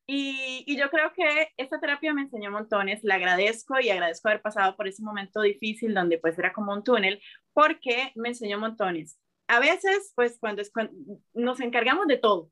[0.08, 4.42] Y, y, yo creo que esta terapia me enseñó montones, la agradezco y agradezco haber
[4.42, 7.22] pasado por ese momento difícil donde pues era como un túnel,
[7.54, 9.20] porque me enseñó montones.
[9.48, 10.94] A veces, pues cuando, es, cuando
[11.34, 12.50] nos encargamos de todo,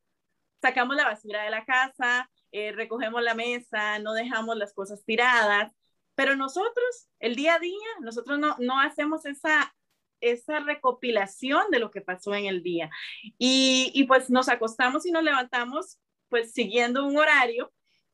[0.61, 5.71] sacamos la basura de la casa, eh, recogemos la mesa, no dejamos las cosas tiradas,
[6.17, 9.75] pero nosotros, el día a día, nosotros no, no hacemos esa,
[10.19, 12.89] esa recopilación de lo que pasó en el día.
[13.37, 17.71] Y, y pues nos acostamos y nos levantamos pues siguiendo un horario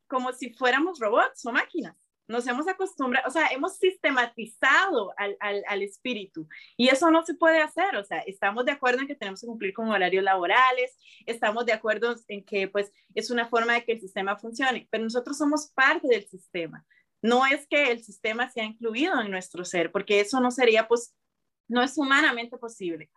[0.08, 1.96] como si fuéramos robots o máquinas.
[2.28, 6.46] Nos hemos acostumbrado, o sea, hemos sistematizado al, al, al, espíritu.
[6.76, 9.48] Y eso no se puede hacer, o sea, estamos de acuerdo en que tenemos que
[9.48, 13.94] cumplir con horarios laborales, estamos de acuerdo en que pues es una forma de que
[13.94, 16.86] el sistema funcione, pero nosotros somos parte del sistema,
[17.24, 21.16] no es que el sistema sea incluido en nuestro ser, porque eso no sería, pues,
[21.68, 23.10] no es humanamente posible.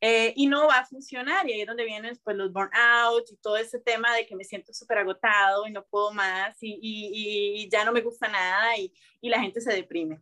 [0.00, 1.48] Eh, y no va a funcionar.
[1.48, 4.44] Y ahí es donde vienen pues, los burnout y todo ese tema de que me
[4.44, 8.76] siento súper agotado y no puedo más y, y, y, ya no me gusta nada
[8.76, 10.20] y, y la gente se deprime.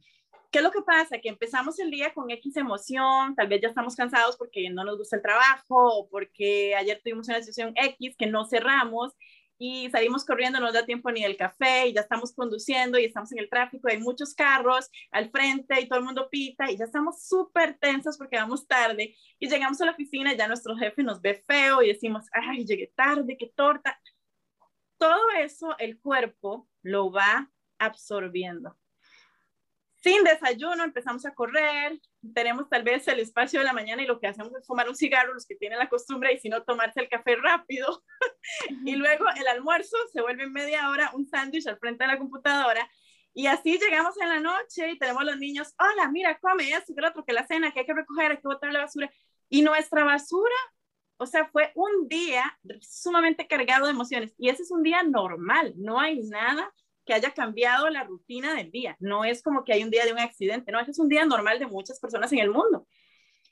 [0.51, 1.19] ¿Qué es lo que pasa?
[1.19, 4.97] Que empezamos el día con X emoción, tal vez ya estamos cansados porque no nos
[4.97, 9.15] gusta el trabajo o porque ayer tuvimos una situación X que no cerramos
[9.59, 13.05] y salimos corriendo, no nos da tiempo ni del café y ya estamos conduciendo y
[13.05, 16.77] estamos en el tráfico, hay muchos carros al frente y todo el mundo pita y
[16.77, 20.77] ya estamos súper tensos porque vamos tarde y llegamos a la oficina y ya nuestro
[20.77, 23.99] jefe nos ve feo y decimos, ay, llegué tarde, qué torta.
[24.99, 28.77] Todo eso el cuerpo lo va absorbiendo
[30.07, 32.01] sin desayuno empezamos a correr,
[32.33, 34.95] tenemos tal vez el espacio de la mañana y lo que hacemos es fumar un
[34.95, 38.05] cigarro, los que tienen la costumbre, y si no, tomarse el café rápido.
[38.87, 42.19] y luego el almuerzo se vuelve en media hora un sándwich al frente de la
[42.19, 42.89] computadora.
[43.35, 47.05] Y así llegamos en la noche y tenemos los niños, hola, mira, come esto, que
[47.05, 49.11] otro, que la cena, que hay que recoger, hay que botar la basura.
[49.49, 50.55] Y nuestra basura,
[51.17, 54.35] o sea, fue un día sumamente cargado de emociones.
[54.39, 56.73] Y ese es un día normal, no hay nada
[57.07, 58.97] que haya cambiado la rutina del día.
[59.01, 61.59] No es como que hay un día de un accidente, no, es un día normal
[61.59, 62.87] de muchas personas en el mundo.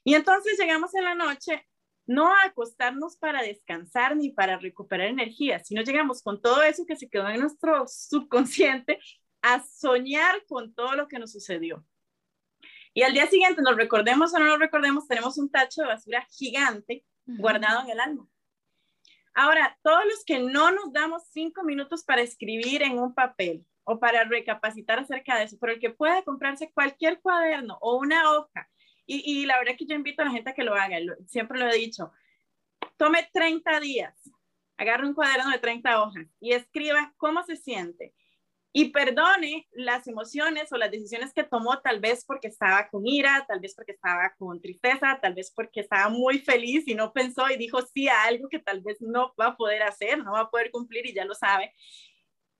[0.02, 1.66] Y entonces llegamos en la noche
[2.06, 6.96] no a acostarnos para descansar ni para recuperar energía, sino llegamos con todo eso que
[6.96, 8.98] se quedó en nuestro subconsciente
[9.40, 11.84] a soñar con todo lo que nos sucedió.
[12.92, 16.26] Y al día siguiente, nos recordemos o no nos recordemos, tenemos un tacho de basura
[16.30, 18.28] gigante guardado en el alma.
[19.34, 23.98] Ahora, todos los que no nos damos cinco minutos para escribir en un papel o
[23.98, 28.68] para recapacitar acerca de eso, pero el que puede comprarse cualquier cuaderno o una hoja,
[29.06, 31.68] y, la verdad que yo invito a la gente a que lo haga, siempre lo
[31.68, 32.10] he dicho,
[32.96, 34.14] tome 30 días,
[34.78, 38.14] agarre un cuaderno de 30 hojas y escriba cómo se siente
[38.76, 43.44] y perdone las emociones o las decisiones que tomó, tal vez porque estaba con ira,
[43.46, 47.48] tal vez porque estaba con tristeza, tal vez porque estaba muy feliz y no pensó
[47.48, 50.40] y dijo sí a algo que tal vez no va a poder hacer, no va
[50.40, 51.72] a poder cumplir y ya lo sabe.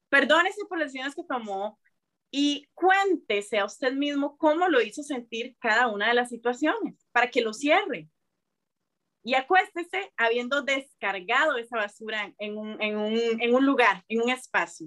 [0.09, 1.81] Perdónese por las decisiones que tomó
[2.31, 7.29] y cuéntese a usted mismo cómo lo hizo sentir cada una de las situaciones para
[7.29, 8.09] que lo cierre.
[9.25, 14.31] Y acuéstese habiendo descargado esa basura en un, en un, en un lugar, en un
[14.31, 14.87] espacio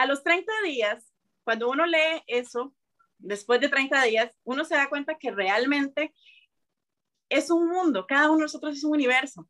[0.00, 1.12] a los 30 días,
[1.44, 2.74] cuando uno lee eso,
[3.18, 6.14] después de 30 días, uno se da cuenta que realmente
[7.28, 9.46] es un mundo, cada uno de nosotros es un universo.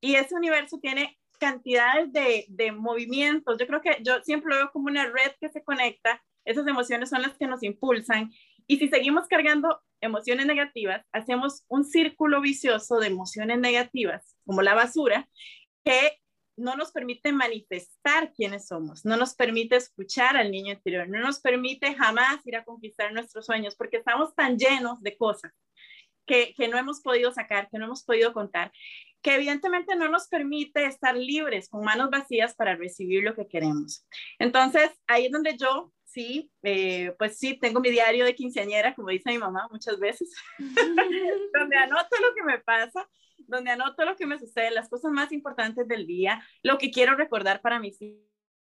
[0.00, 3.56] Y ese universo tiene cantidades de, de movimientos.
[3.56, 6.20] Yo creo que yo siempre lo veo como una red que se conecta.
[6.44, 8.32] Esas emociones son las que nos impulsan.
[8.66, 14.74] Y si seguimos cargando emociones negativas, hacemos un círculo vicioso de emociones negativas, como la
[14.74, 15.28] basura,
[15.84, 16.18] que
[16.56, 21.40] no nos permite manifestar quiénes somos, no nos permite escuchar al niño interior, no nos
[21.40, 25.52] permite jamás ir a conquistar nuestros sueños porque estamos tan llenos de cosas
[26.26, 28.72] que, no hemos podido sacar, que no hemos podido contar,
[29.22, 34.06] que evidentemente no nos permite estar libres con manos vacías para recibir lo que queremos.
[34.38, 39.08] Entonces, ahí es donde yo sí, eh, pues sí, tengo mi diario de quinceañera, como
[39.08, 40.32] dice mi mamá muchas veces,
[41.54, 43.08] donde anoto lo que me pasa,
[43.38, 47.16] donde anoto lo que me sucede, las cosas más importantes del día, lo que quiero
[47.16, 47.98] recordar para mis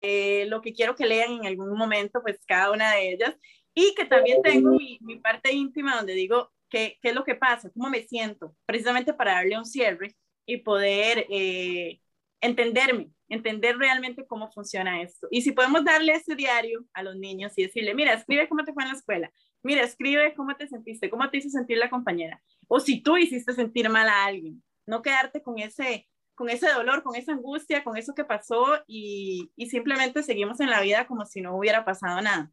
[0.02, 3.34] eh, lo que quiero que lean en algún momento, pues cada una de ellas,
[3.74, 7.34] y que también tengo mi, mi parte íntima donde digo qué, qué, es lo que
[7.34, 12.00] pasa, cómo me siento, precisamente para darle un cierre y poder eh,
[12.40, 15.28] entenderme, entender realmente cómo funciona esto.
[15.30, 18.72] Y si podemos darle ese diario a los niños y decirle, mira, escribe cómo te
[18.72, 22.42] fue en la escuela, mira, escribe cómo te sentiste, cómo te hizo sentir la compañera,
[22.68, 27.02] o si tú hiciste sentir mal a alguien, no quedarte con ese, con ese dolor,
[27.02, 31.24] con esa angustia, con eso que pasó y, y simplemente seguimos en la vida como
[31.26, 32.50] si no hubiera pasado nada.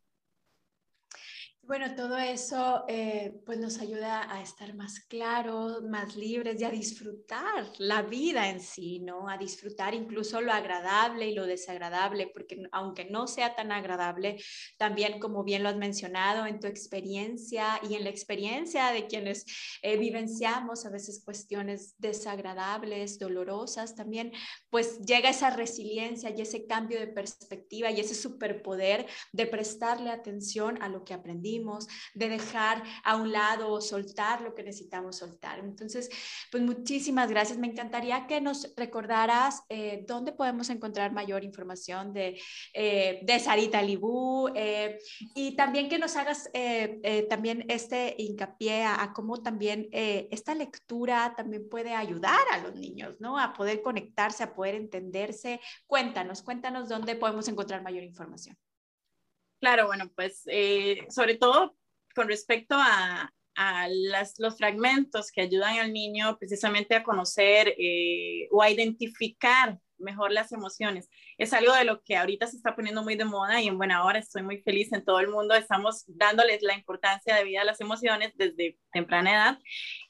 [1.67, 6.69] Bueno, todo eso eh, pues nos ayuda a estar más claros, más libres y a
[6.69, 9.27] disfrutar la vida en sí, ¿no?
[9.27, 14.41] A disfrutar incluso lo agradable y lo desagradable, porque aunque no sea tan agradable,
[14.77, 19.43] también como bien lo has mencionado en tu experiencia y en la experiencia de quienes
[19.81, 24.31] eh, vivenciamos a veces cuestiones desagradables, dolorosas, también
[24.69, 30.81] pues llega esa resiliencia y ese cambio de perspectiva y ese superpoder de prestarle atención
[30.81, 31.56] a lo que aprendimos
[32.13, 35.59] de dejar a un lado o soltar lo que necesitamos soltar.
[35.59, 36.09] Entonces,
[36.51, 37.57] pues muchísimas gracias.
[37.57, 42.39] Me encantaría que nos recordaras eh, dónde podemos encontrar mayor información de,
[42.73, 44.99] eh, de Sarita Libú eh,
[45.35, 46.49] y también que nos hagas
[47.29, 53.39] también este hincapié a, cómo también esta lectura también puede ayudar a los niños, ¿no?
[53.39, 55.59] A poder conectarse, a poder entenderse.
[55.85, 58.57] Cuéntanos, cuéntanos dónde podemos encontrar mayor información.
[59.59, 61.75] Claro, bueno, pues eh, sobre todo
[62.15, 63.31] con respecto a,
[64.37, 70.51] los fragmentos que ayudan al niño precisamente a conocer eh, o a identificar mejor las
[70.51, 71.09] emociones.
[71.37, 74.03] Es algo de lo que ahorita se está poniendo muy de moda y en buena
[74.03, 75.55] hora estoy muy feliz en todo el mundo.
[75.55, 79.59] Estamos dándoles la importancia de vida a las emociones desde temprana edad.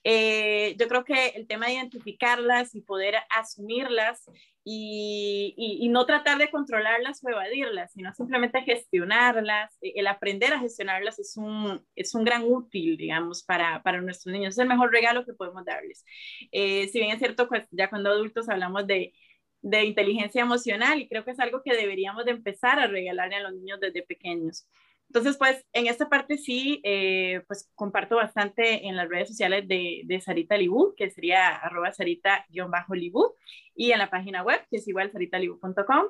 [0.04, 4.24] Eh, yo creo que el tema de identificarlas y poder asumirlas
[4.70, 9.78] y, no tratar de controlarlas o evadirlas, sino simplemente gestionarlas.
[9.82, 14.34] E, el aprender a gestionarlas es un, es un gran útil, digamos, para, para nuestros
[14.34, 14.56] niños.
[14.56, 16.04] Es el mejor regalo que podemos darles.
[16.52, 19.14] Eh, si bien es cierto, pues ya cuando adultos hablamos de,
[19.62, 23.42] de inteligencia emocional y creo que es algo que deberíamos de empezar a regalarle a
[23.42, 24.68] los niños desde pequeños.
[25.10, 30.02] Entonces, pues en esta parte sí, eh, pues comparto bastante en las redes sociales de,
[30.06, 33.36] de Sarita Libu, que sería arroba sarita-libu,
[33.74, 36.06] y en la página web, que es igual saritalibu.com.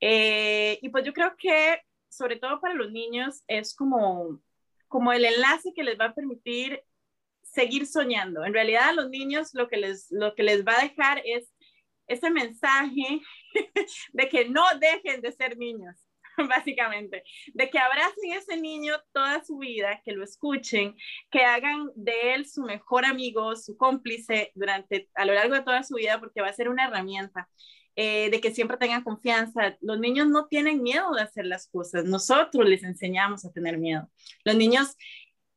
[0.00, 4.40] Eh, y pues yo creo que, sobre todo para los niños, es como,
[4.88, 6.82] como el enlace que les va a permitir
[7.42, 8.44] seguir soñando.
[8.44, 11.52] En realidad, a los niños lo que les, lo que les va a dejar es
[12.10, 13.20] ese mensaje
[14.12, 15.96] de que no dejen de ser niños
[16.48, 17.22] básicamente,
[17.54, 20.96] de que abracen a ese niño toda su vida, que lo escuchen,
[21.30, 25.82] que hagan de él su mejor amigo, su cómplice durante, a lo largo de toda
[25.82, 27.48] su vida, porque va a ser una herramienta.
[27.96, 29.76] Eh, de que siempre tengan confianza.
[29.80, 34.08] Los niños no tienen miedo de hacer las cosas, nosotros les enseñamos a tener miedo.
[34.44, 34.96] Los niños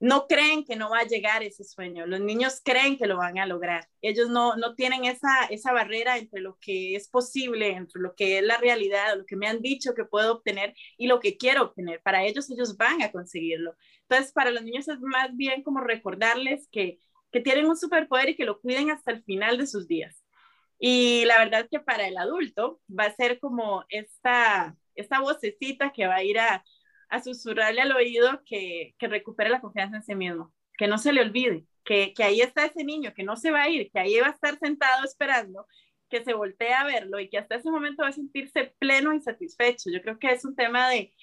[0.03, 3.39] no creen que no va a llegar ese sueño, los niños creen que lo van
[3.39, 3.87] a lograr.
[4.01, 8.39] Ellos no, no tienen esa, esa barrera entre lo que es posible, entre lo que
[8.39, 11.63] es la realidad, lo que me han dicho que puedo obtener y lo que quiero
[11.63, 12.01] obtener.
[12.01, 13.77] Para ellos, ellos van a conseguirlo.
[14.01, 16.99] Entonces, para los niños es más bien como recordarles que,
[17.31, 20.21] que tienen un superpoder y que lo cuiden hasta el final de sus días.
[20.79, 26.07] Y la verdad que para el adulto va a ser como esta, esta vocecita que
[26.07, 26.61] va a ir a,
[27.13, 31.13] a susurrarle al oído que, que recupere la confianza en sí mismo, que no se
[31.13, 33.99] le olvide, que, que ahí está ese niño, que no se va a ir, que
[33.99, 35.67] ahí va a estar sentado esperando,
[36.09, 39.21] que se voltee a verlo y que hasta ese momento va a sentirse pleno y
[39.21, 39.91] satisfecho.
[39.91, 41.13] Yo creo que es un tema de,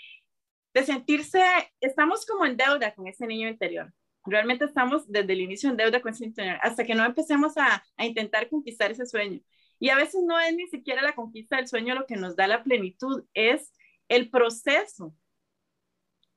[0.74, 1.42] de sentirse,
[1.80, 3.92] estamos como en deuda con ese niño interior.
[4.24, 7.82] Realmente estamos desde el inicio en deuda con ese interior, hasta que no empecemos a,
[7.96, 9.40] a intentar conquistar ese sueño.
[9.80, 12.46] Y a veces no es ni siquiera la conquista del sueño lo que nos da
[12.46, 13.72] la plenitud, es
[14.08, 15.16] el proceso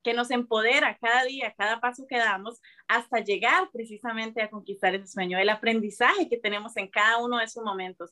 [0.04, 5.08] que nos empodera cada día, cada paso que damos, hasta llegar precisamente a conquistar ese
[5.08, 8.12] sueño, el aprendizaje que tenemos en cada uno de esos momentos.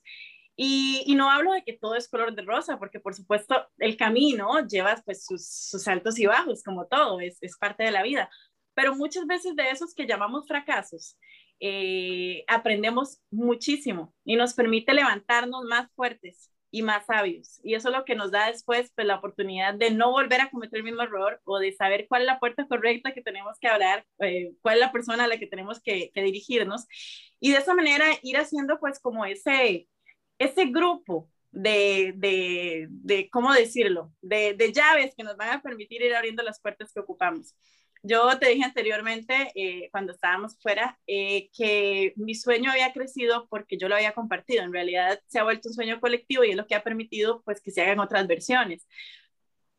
[0.56, 4.66] Y, no hablo de que todo es color de rosa, porque por supuesto el camino
[4.68, 8.30] lleva pues sus, altos y bajos, como todo, es, parte de la vida.
[8.74, 11.18] Pero muchas veces de esos que llamamos fracasos,
[11.60, 17.60] eh, aprendemos muchísimo y nos permite levantarnos más fuertes, y más sabios.
[17.64, 20.50] Y eso es lo que nos da después pues, la oportunidad de no volver a
[20.50, 23.68] cometer el mismo error o de saber cuál es la puerta correcta que tenemos que
[23.68, 26.88] hablar, eh, cuál es la persona a la que tenemos que, dirigirnos.
[27.40, 29.88] Y de esa manera ir haciendo pues como ese,
[30.40, 34.14] ese grupo de, de, de ¿cómo decirlo?
[34.22, 37.56] De, de llaves que nos van a permitir ir abriendo las puertas que ocupamos.
[38.04, 43.78] Yo te dije anteriormente, eh, cuando estábamos fuera, eh, que mi sueño había crecido porque
[43.78, 44.64] yo lo había compartido.
[44.64, 47.62] En realidad se ha vuelto un sueño colectivo y es lo que ha permitido pues
[47.62, 48.88] que se hagan otras versiones.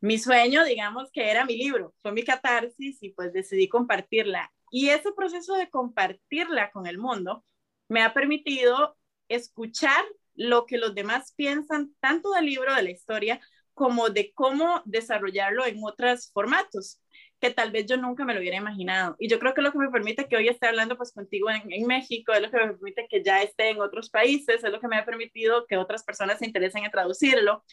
[0.01, 4.53] Mi sueño, digamos que era mi libro, fue mi catarsis y pues decidí compartirla.
[4.71, 7.45] Y ese proceso de compartirla con el mundo
[7.89, 8.97] me ha permitido
[9.29, 10.05] escuchar
[10.35, 13.41] lo que los demás piensan tanto del libro, de la historia,
[13.75, 17.01] como de cómo desarrollarlo en otros formatos
[17.43, 19.17] que tal vez yo nunca me lo hubiera imaginado.
[19.19, 21.87] Y yo creo que lo que me permite que hoy esté hablando pues contigo en,
[21.89, 24.87] México, es lo que me permite que ya esté en otros países, es lo que
[24.87, 27.65] me ha permitido que otras personas se interesen en traducirlo.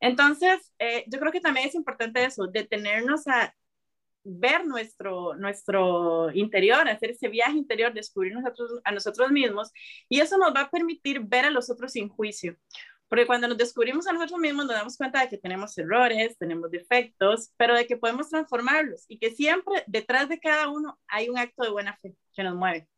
[0.00, 3.54] Entonces, eh, yo creo que también es importante eso, detenernos a
[4.24, 9.72] ver nuestro, nuestro interior, hacer ese viaje interior, descubrir nosotros, a nosotros mismos,
[10.08, 12.56] y eso nos va a permitir ver a los otros sin juicio.
[13.12, 16.70] Porque cuando nos descubrimos a nosotros mismos nos damos cuenta de que tenemos errores, tenemos
[16.70, 21.36] defectos, pero de que podemos transformarlos y que siempre detrás de cada uno hay un
[21.36, 22.88] acto de buena fe que nos mueve,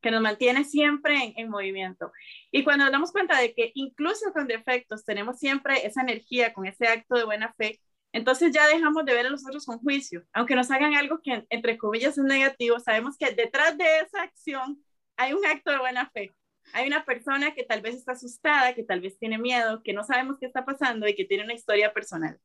[0.00, 2.12] que nos mantiene siempre en, movimiento.
[2.52, 6.64] Y cuando nos damos cuenta de que incluso con defectos tenemos siempre esa energía con
[6.66, 7.80] ese acto de buena fe,
[8.12, 10.22] entonces ya dejamos de ver a los otros con juicio.
[10.32, 14.80] Aunque nos hagan algo que entre comillas es negativo, sabemos que detrás de esa acción
[15.16, 16.36] hay un acto de buena fe
[16.72, 20.04] hay una persona que tal vez está asustada, que tal vez tiene miedo, que no
[20.04, 22.38] sabemos qué está pasando y que tiene una historia personal.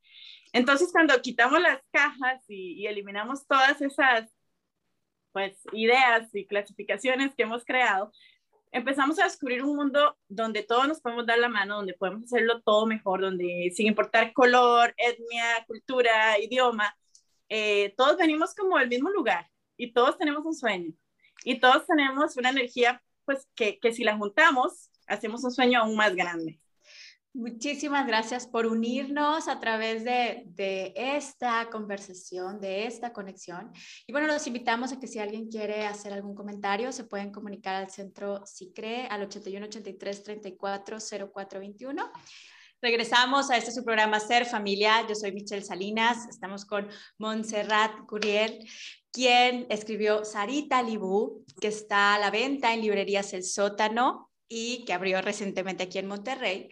[0.54, 4.30] Entonces, cuando quitamos las cajas y, eliminamos todas esas
[5.32, 8.12] pues, ideas y clasificaciones que hemos creado,
[8.72, 12.62] empezamos a descubrir un mundo donde todos nos podemos dar la mano, donde podemos hacerlo
[12.62, 16.96] todo mejor, donde sin importar color, etnia, cultura, idioma,
[17.50, 20.94] eh, todos venimos como del mismo lugar y todos tenemos un sueño
[21.44, 25.96] y todos tenemos una energía pues que, que si la juntamos, hacemos un sueño aún
[25.96, 26.60] más grande.
[27.34, 33.72] Muchísimas gracias por unirnos a través de, de, esta conversación, de esta conexión.
[34.06, 37.76] Y bueno, los invitamos a que si alguien quiere hacer algún comentario, se pueden comunicar
[37.76, 42.12] al centro SICRE al 81 83 34 0421.
[42.84, 45.06] Regresamos a este su programa Ser Familia.
[45.08, 46.28] Yo soy Michelle Salinas.
[46.28, 48.68] Estamos con Montserrat Curiel,
[49.12, 54.94] quien escribió Sarita Libú, que está a la venta en librerías El Sótano y que
[54.94, 56.70] abrió recientemente aquí en Monterrey.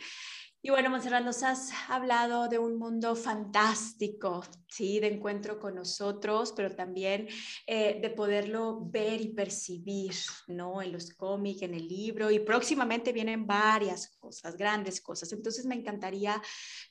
[0.63, 4.99] Y bueno, Monserrat, nos has hablado de un mundo fantástico, ¿sí?
[4.99, 7.27] De encuentro con nosotros, pero también
[7.67, 10.13] eh, de poderlo ver y percibir,
[10.47, 10.81] ¿no?
[10.81, 15.33] En los cómics, en el libro, y próximamente vienen varias cosas, grandes cosas.
[15.33, 16.41] Entonces, me encantaría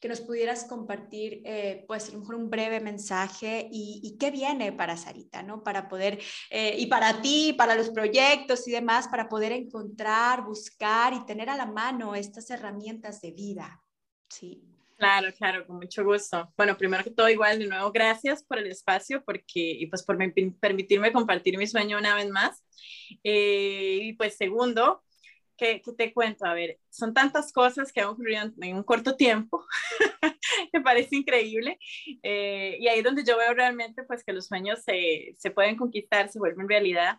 [0.00, 4.72] que nos pudieras compartir, eh, pues, a lo mejor un breve mensaje y, qué viene
[4.72, 5.62] para Sarita, ¿no?
[5.62, 6.18] Para poder,
[6.50, 11.48] eh, y para ti, para los proyectos y demás, para poder encontrar, buscar y tener
[11.48, 13.82] a la mano estas herramientas de vida
[14.28, 14.77] Sí.
[14.98, 16.52] Claro, claro, con mucho gusto.
[16.56, 20.18] Bueno, primero que todo, igual, de nuevo, gracias por el espacio porque, y pues por
[20.60, 22.64] permitirme compartir mi sueño una vez más.
[23.22, 25.04] Eh, y pues segundo,
[25.56, 26.46] ¿qué, te cuento?
[26.46, 29.64] A ver, son tantas cosas que han ocurrido en, un corto tiempo,
[30.72, 31.78] me parece increíble.
[32.24, 35.76] Eh, y ahí es donde yo veo realmente pues que los sueños se, se pueden
[35.76, 37.18] conquistar, se vuelven realidad.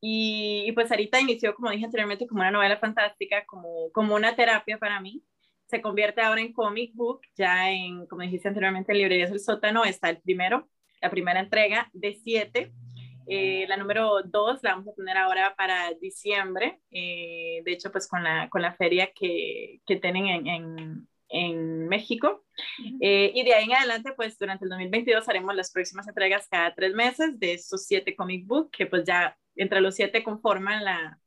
[0.00, 4.34] Y, y, pues ahorita inició, como dije anteriormente, como una novela fantástica, como, como una
[4.34, 5.22] terapia para mí
[5.70, 9.84] se convierte ahora en comic book, ya en, como dijiste anteriormente, en Librerías del Sótano
[9.84, 10.68] está el primero,
[11.00, 12.72] la primera entrega de siete.
[13.28, 18.08] Eh, la número dos la vamos a tener ahora para diciembre, eh, de hecho, pues
[18.08, 22.44] con la, con la feria que, que tienen en, en, en México.
[23.00, 26.74] Eh, y de ahí en adelante, pues durante el 2022 haremos las próximas entregas cada
[26.74, 31.18] tres meses de estos siete comic book, que pues ya entre los siete conforman la,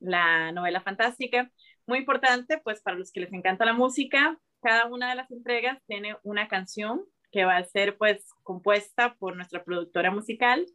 [0.00, 1.50] la novela fantástica.
[1.86, 5.78] Muy importante, pues para los que les encanta la música, cada una de las entregas
[5.86, 10.66] tiene una canción que va a ser pues compuesta por nuestra productora musical,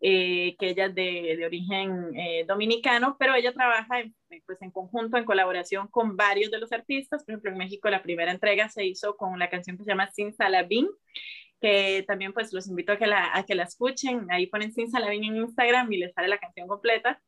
[0.00, 4.14] eh, que ella es de, de origen eh, dominicano, pero ella trabaja en,
[4.46, 7.24] pues, en conjunto, en colaboración con varios de los artistas.
[7.24, 10.10] Por ejemplo, en México la primera entrega se hizo con la canción que se llama
[10.12, 10.88] Sin Salabín,
[11.60, 14.28] que también pues los invito a que la, a que la escuchen.
[14.30, 17.20] Ahí ponen Sin Salabín en Instagram y les sale la canción completa.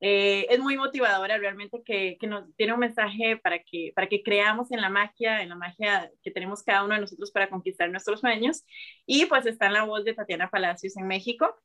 [0.00, 4.22] Eh, es muy motivadora realmente que, que, nos tiene un mensaje para que, para que
[4.22, 7.90] creamos en la magia, en la magia que tenemos cada uno de nosotros para conquistar
[7.90, 8.64] nuestros sueños.
[9.06, 11.56] Y pues está en la voz de Tatiana Palacios en México.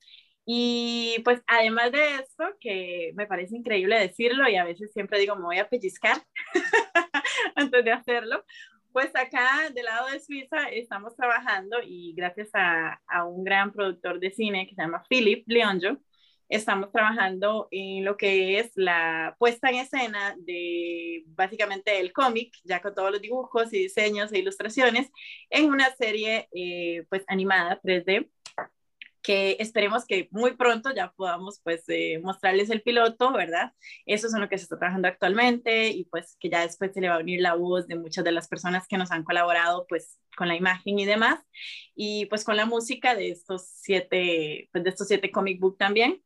[0.45, 5.35] Y pues además de esto, que me parece increíble decirlo y a veces siempre digo,
[5.35, 6.17] me voy a pellizcar
[7.55, 8.43] antes de hacerlo,
[8.91, 14.19] pues acá del lado de Suiza estamos trabajando y gracias a, a un gran productor
[14.19, 15.97] de cine que se llama Philip Leonjo,
[16.51, 22.81] estamos trabajando en lo que es la puesta en escena de básicamente el cómic, ya
[22.81, 25.09] con todos los dibujos y diseños e ilustraciones,
[25.49, 28.29] en una serie eh, pues animada 3D
[29.21, 33.73] que esperemos que muy pronto ya podamos pues eh, mostrarles el piloto, ¿verdad?
[34.05, 37.01] Eso es en lo que se está trabajando actualmente y pues que ya después se
[37.01, 39.85] le va a unir la voz de muchas de las personas que nos han colaborado
[39.87, 41.39] pues con la imagen y demás
[41.95, 46.21] y pues con la música de estos siete, pues de estos siete comic book también.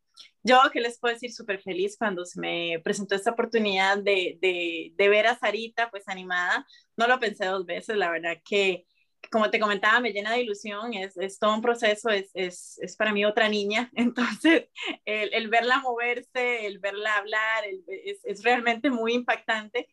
[0.48, 4.94] Yo, que les puedo decir, súper feliz cuando se me presentó esta oportunidad de, de,
[4.96, 6.68] de, ver a Sarita, pues animada.
[6.98, 8.86] No lo pensé dos veces, la verdad que,
[9.32, 12.96] como te comentaba, me llena de ilusión, es, es todo un proceso, es, es, es,
[12.96, 13.90] para mí otra niña.
[13.96, 14.70] Entonces,
[15.06, 19.88] el, el verla moverse, el verla hablar, es, es, realmente muy impactante.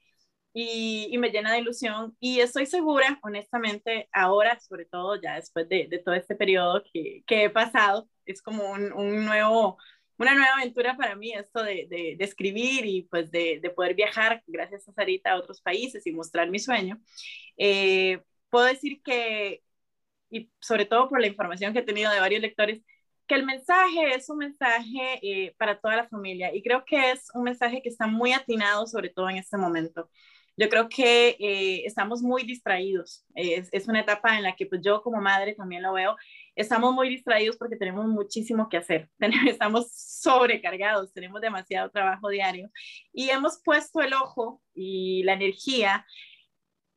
[0.54, 5.66] Y, y, me llena de ilusión y estoy segura, honestamente, ahora, sobre todo ya después
[5.68, 9.78] de, de todo este periodo que, que, he pasado, es como un, un nuevo,
[10.18, 14.42] una nueva aventura para mí esto de, de, escribir y pues de, de, poder viajar
[14.46, 17.00] gracias a Sarita a otros países y mostrar mi sueño.
[17.56, 19.62] Eh, puedo decir que,
[20.30, 22.82] y sobre todo por la información que he tenido de varios lectores,
[23.26, 27.28] que el mensaje es un mensaje eh, para toda la familia y creo que es
[27.34, 30.10] un mensaje que está muy atinado sobre todo en este momento.
[30.56, 33.24] Yo creo que eh, estamos muy distraídos.
[33.34, 36.16] Es, es, una etapa en la que pues, yo como madre también lo veo.
[36.54, 39.08] Estamos muy distraídos porque tenemos muchísimo que hacer,
[39.48, 42.70] estamos sobrecargados, tenemos demasiado trabajo diario
[43.12, 46.04] y hemos puesto el ojo y la energía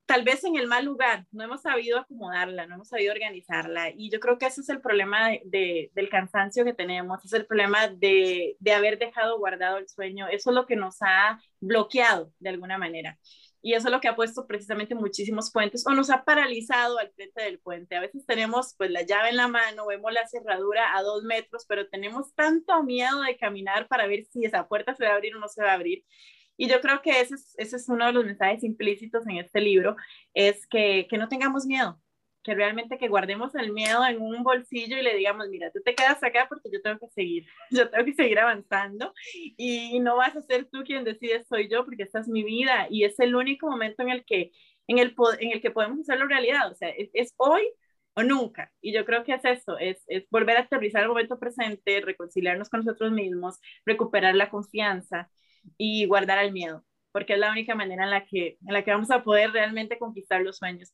[0.06, 4.12] tal vez en el mal lugar, no hemos sabido acomodarla, no hemos sabido organizarla y
[4.12, 7.88] yo creo que ese es el problema de, del cansancio que tenemos, es el problema
[7.88, 12.50] de, de haber dejado guardado el sueño, eso es lo que nos ha bloqueado de
[12.50, 13.18] alguna manera
[13.66, 17.10] y eso es lo que ha puesto precisamente muchísimos puentes o nos ha paralizado al
[17.14, 17.96] frente del puente.
[17.96, 21.66] A veces tenemos pues la llave en la mano, vemos la cerradura a dos metros,
[21.68, 25.36] pero tenemos tanto miedo de caminar para ver si esa puerta se va a abrir
[25.36, 26.06] o no se va a abrir.
[26.58, 29.62] Y yo creo que ese es, ese es uno de los mensajes implícitos en este
[29.62, 29.96] libro,
[30.36, 32.00] es que, que no tengamos miedo,
[32.46, 35.96] que realmente que guardemos el miedo en un bolsillo y le digamos, mira, tú te
[35.96, 39.14] quedas acá porque yo tengo que seguir, yo tengo que seguir avanzando
[39.58, 42.88] y no vas a ser tú quien decide, soy yo, porque esta es mi vida
[42.90, 44.52] y es el único momento en el que,
[44.88, 47.64] en el, en el que podemos hacerlo realidad, o sea, es, hoy
[48.14, 48.72] o nunca.
[48.80, 52.70] Y yo creo que es eso, es, es volver a aterrizar el momento presente, reconciliarnos
[52.70, 55.32] con nosotros mismos, recuperar la confianza
[55.78, 58.92] y guardar el miedo, porque es la única manera en la que, en la que
[58.92, 60.94] vamos a poder realmente conquistar los sueños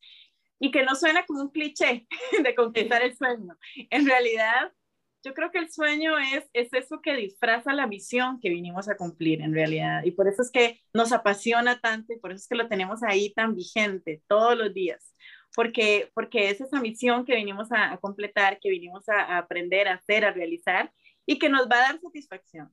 [0.61, 2.07] y que no suena como un cliché
[2.43, 3.57] de conquistar el sueño.
[3.89, 4.71] En realidad,
[5.23, 8.95] yo creo que el sueño es, es eso que disfraza la misión que vinimos a
[8.95, 10.03] cumplir en realidad.
[10.03, 13.01] Y por eso es que nos apasiona tanto y por eso es que lo tenemos
[13.01, 15.15] ahí tan vigente todos los días.
[15.55, 19.95] Porque, porque es esa misión que vinimos a, completar, que vinimos a, a aprender, a
[19.95, 20.93] hacer, a realizar
[21.25, 22.71] y que nos va a dar satisfacción.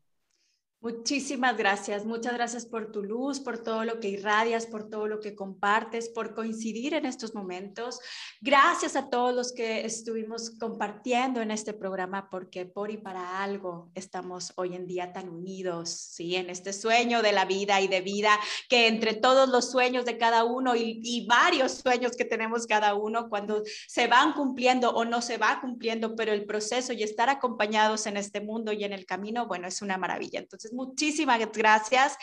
[0.81, 5.19] Muchísimas gracias, muchas gracias por tu luz, por todo lo que irradias, por todo lo
[5.19, 7.99] que compartes, por coincidir en estos momentos.
[8.41, 13.91] Gracias a todos los que estuvimos compartiendo en este programa, porque por y para algo
[13.97, 16.37] estamos hoy en día tan unidos, ¿sí?
[16.37, 20.17] En este sueño de la vida y de vida, que entre todos los sueños de
[20.17, 25.05] cada uno y, y varios sueños que tenemos cada uno, cuando se van cumpliendo o
[25.05, 28.93] no se va cumpliendo, pero el proceso y estar acompañados en este mundo y en
[28.93, 30.39] el camino, bueno, es una maravilla.
[30.39, 32.17] Entonces, muchísimas gracias.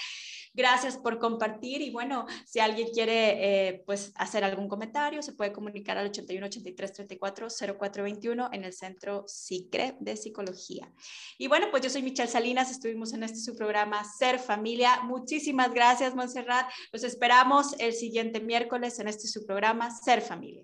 [0.55, 5.51] Gracias por compartir y bueno, si alguien quiere eh, pues hacer algún comentario, se puede
[5.51, 10.89] comunicar al 81 83 34 0421 en el Centro SICRE de Psicología.
[11.37, 15.01] Y bueno, pues yo soy Michelle Salinas, estuvimos en este su programa Ser Familia.
[15.03, 16.71] Muchísimas gracias, Montserrat.
[16.93, 20.63] Los esperamos el siguiente miércoles en este su programa Ser Familia.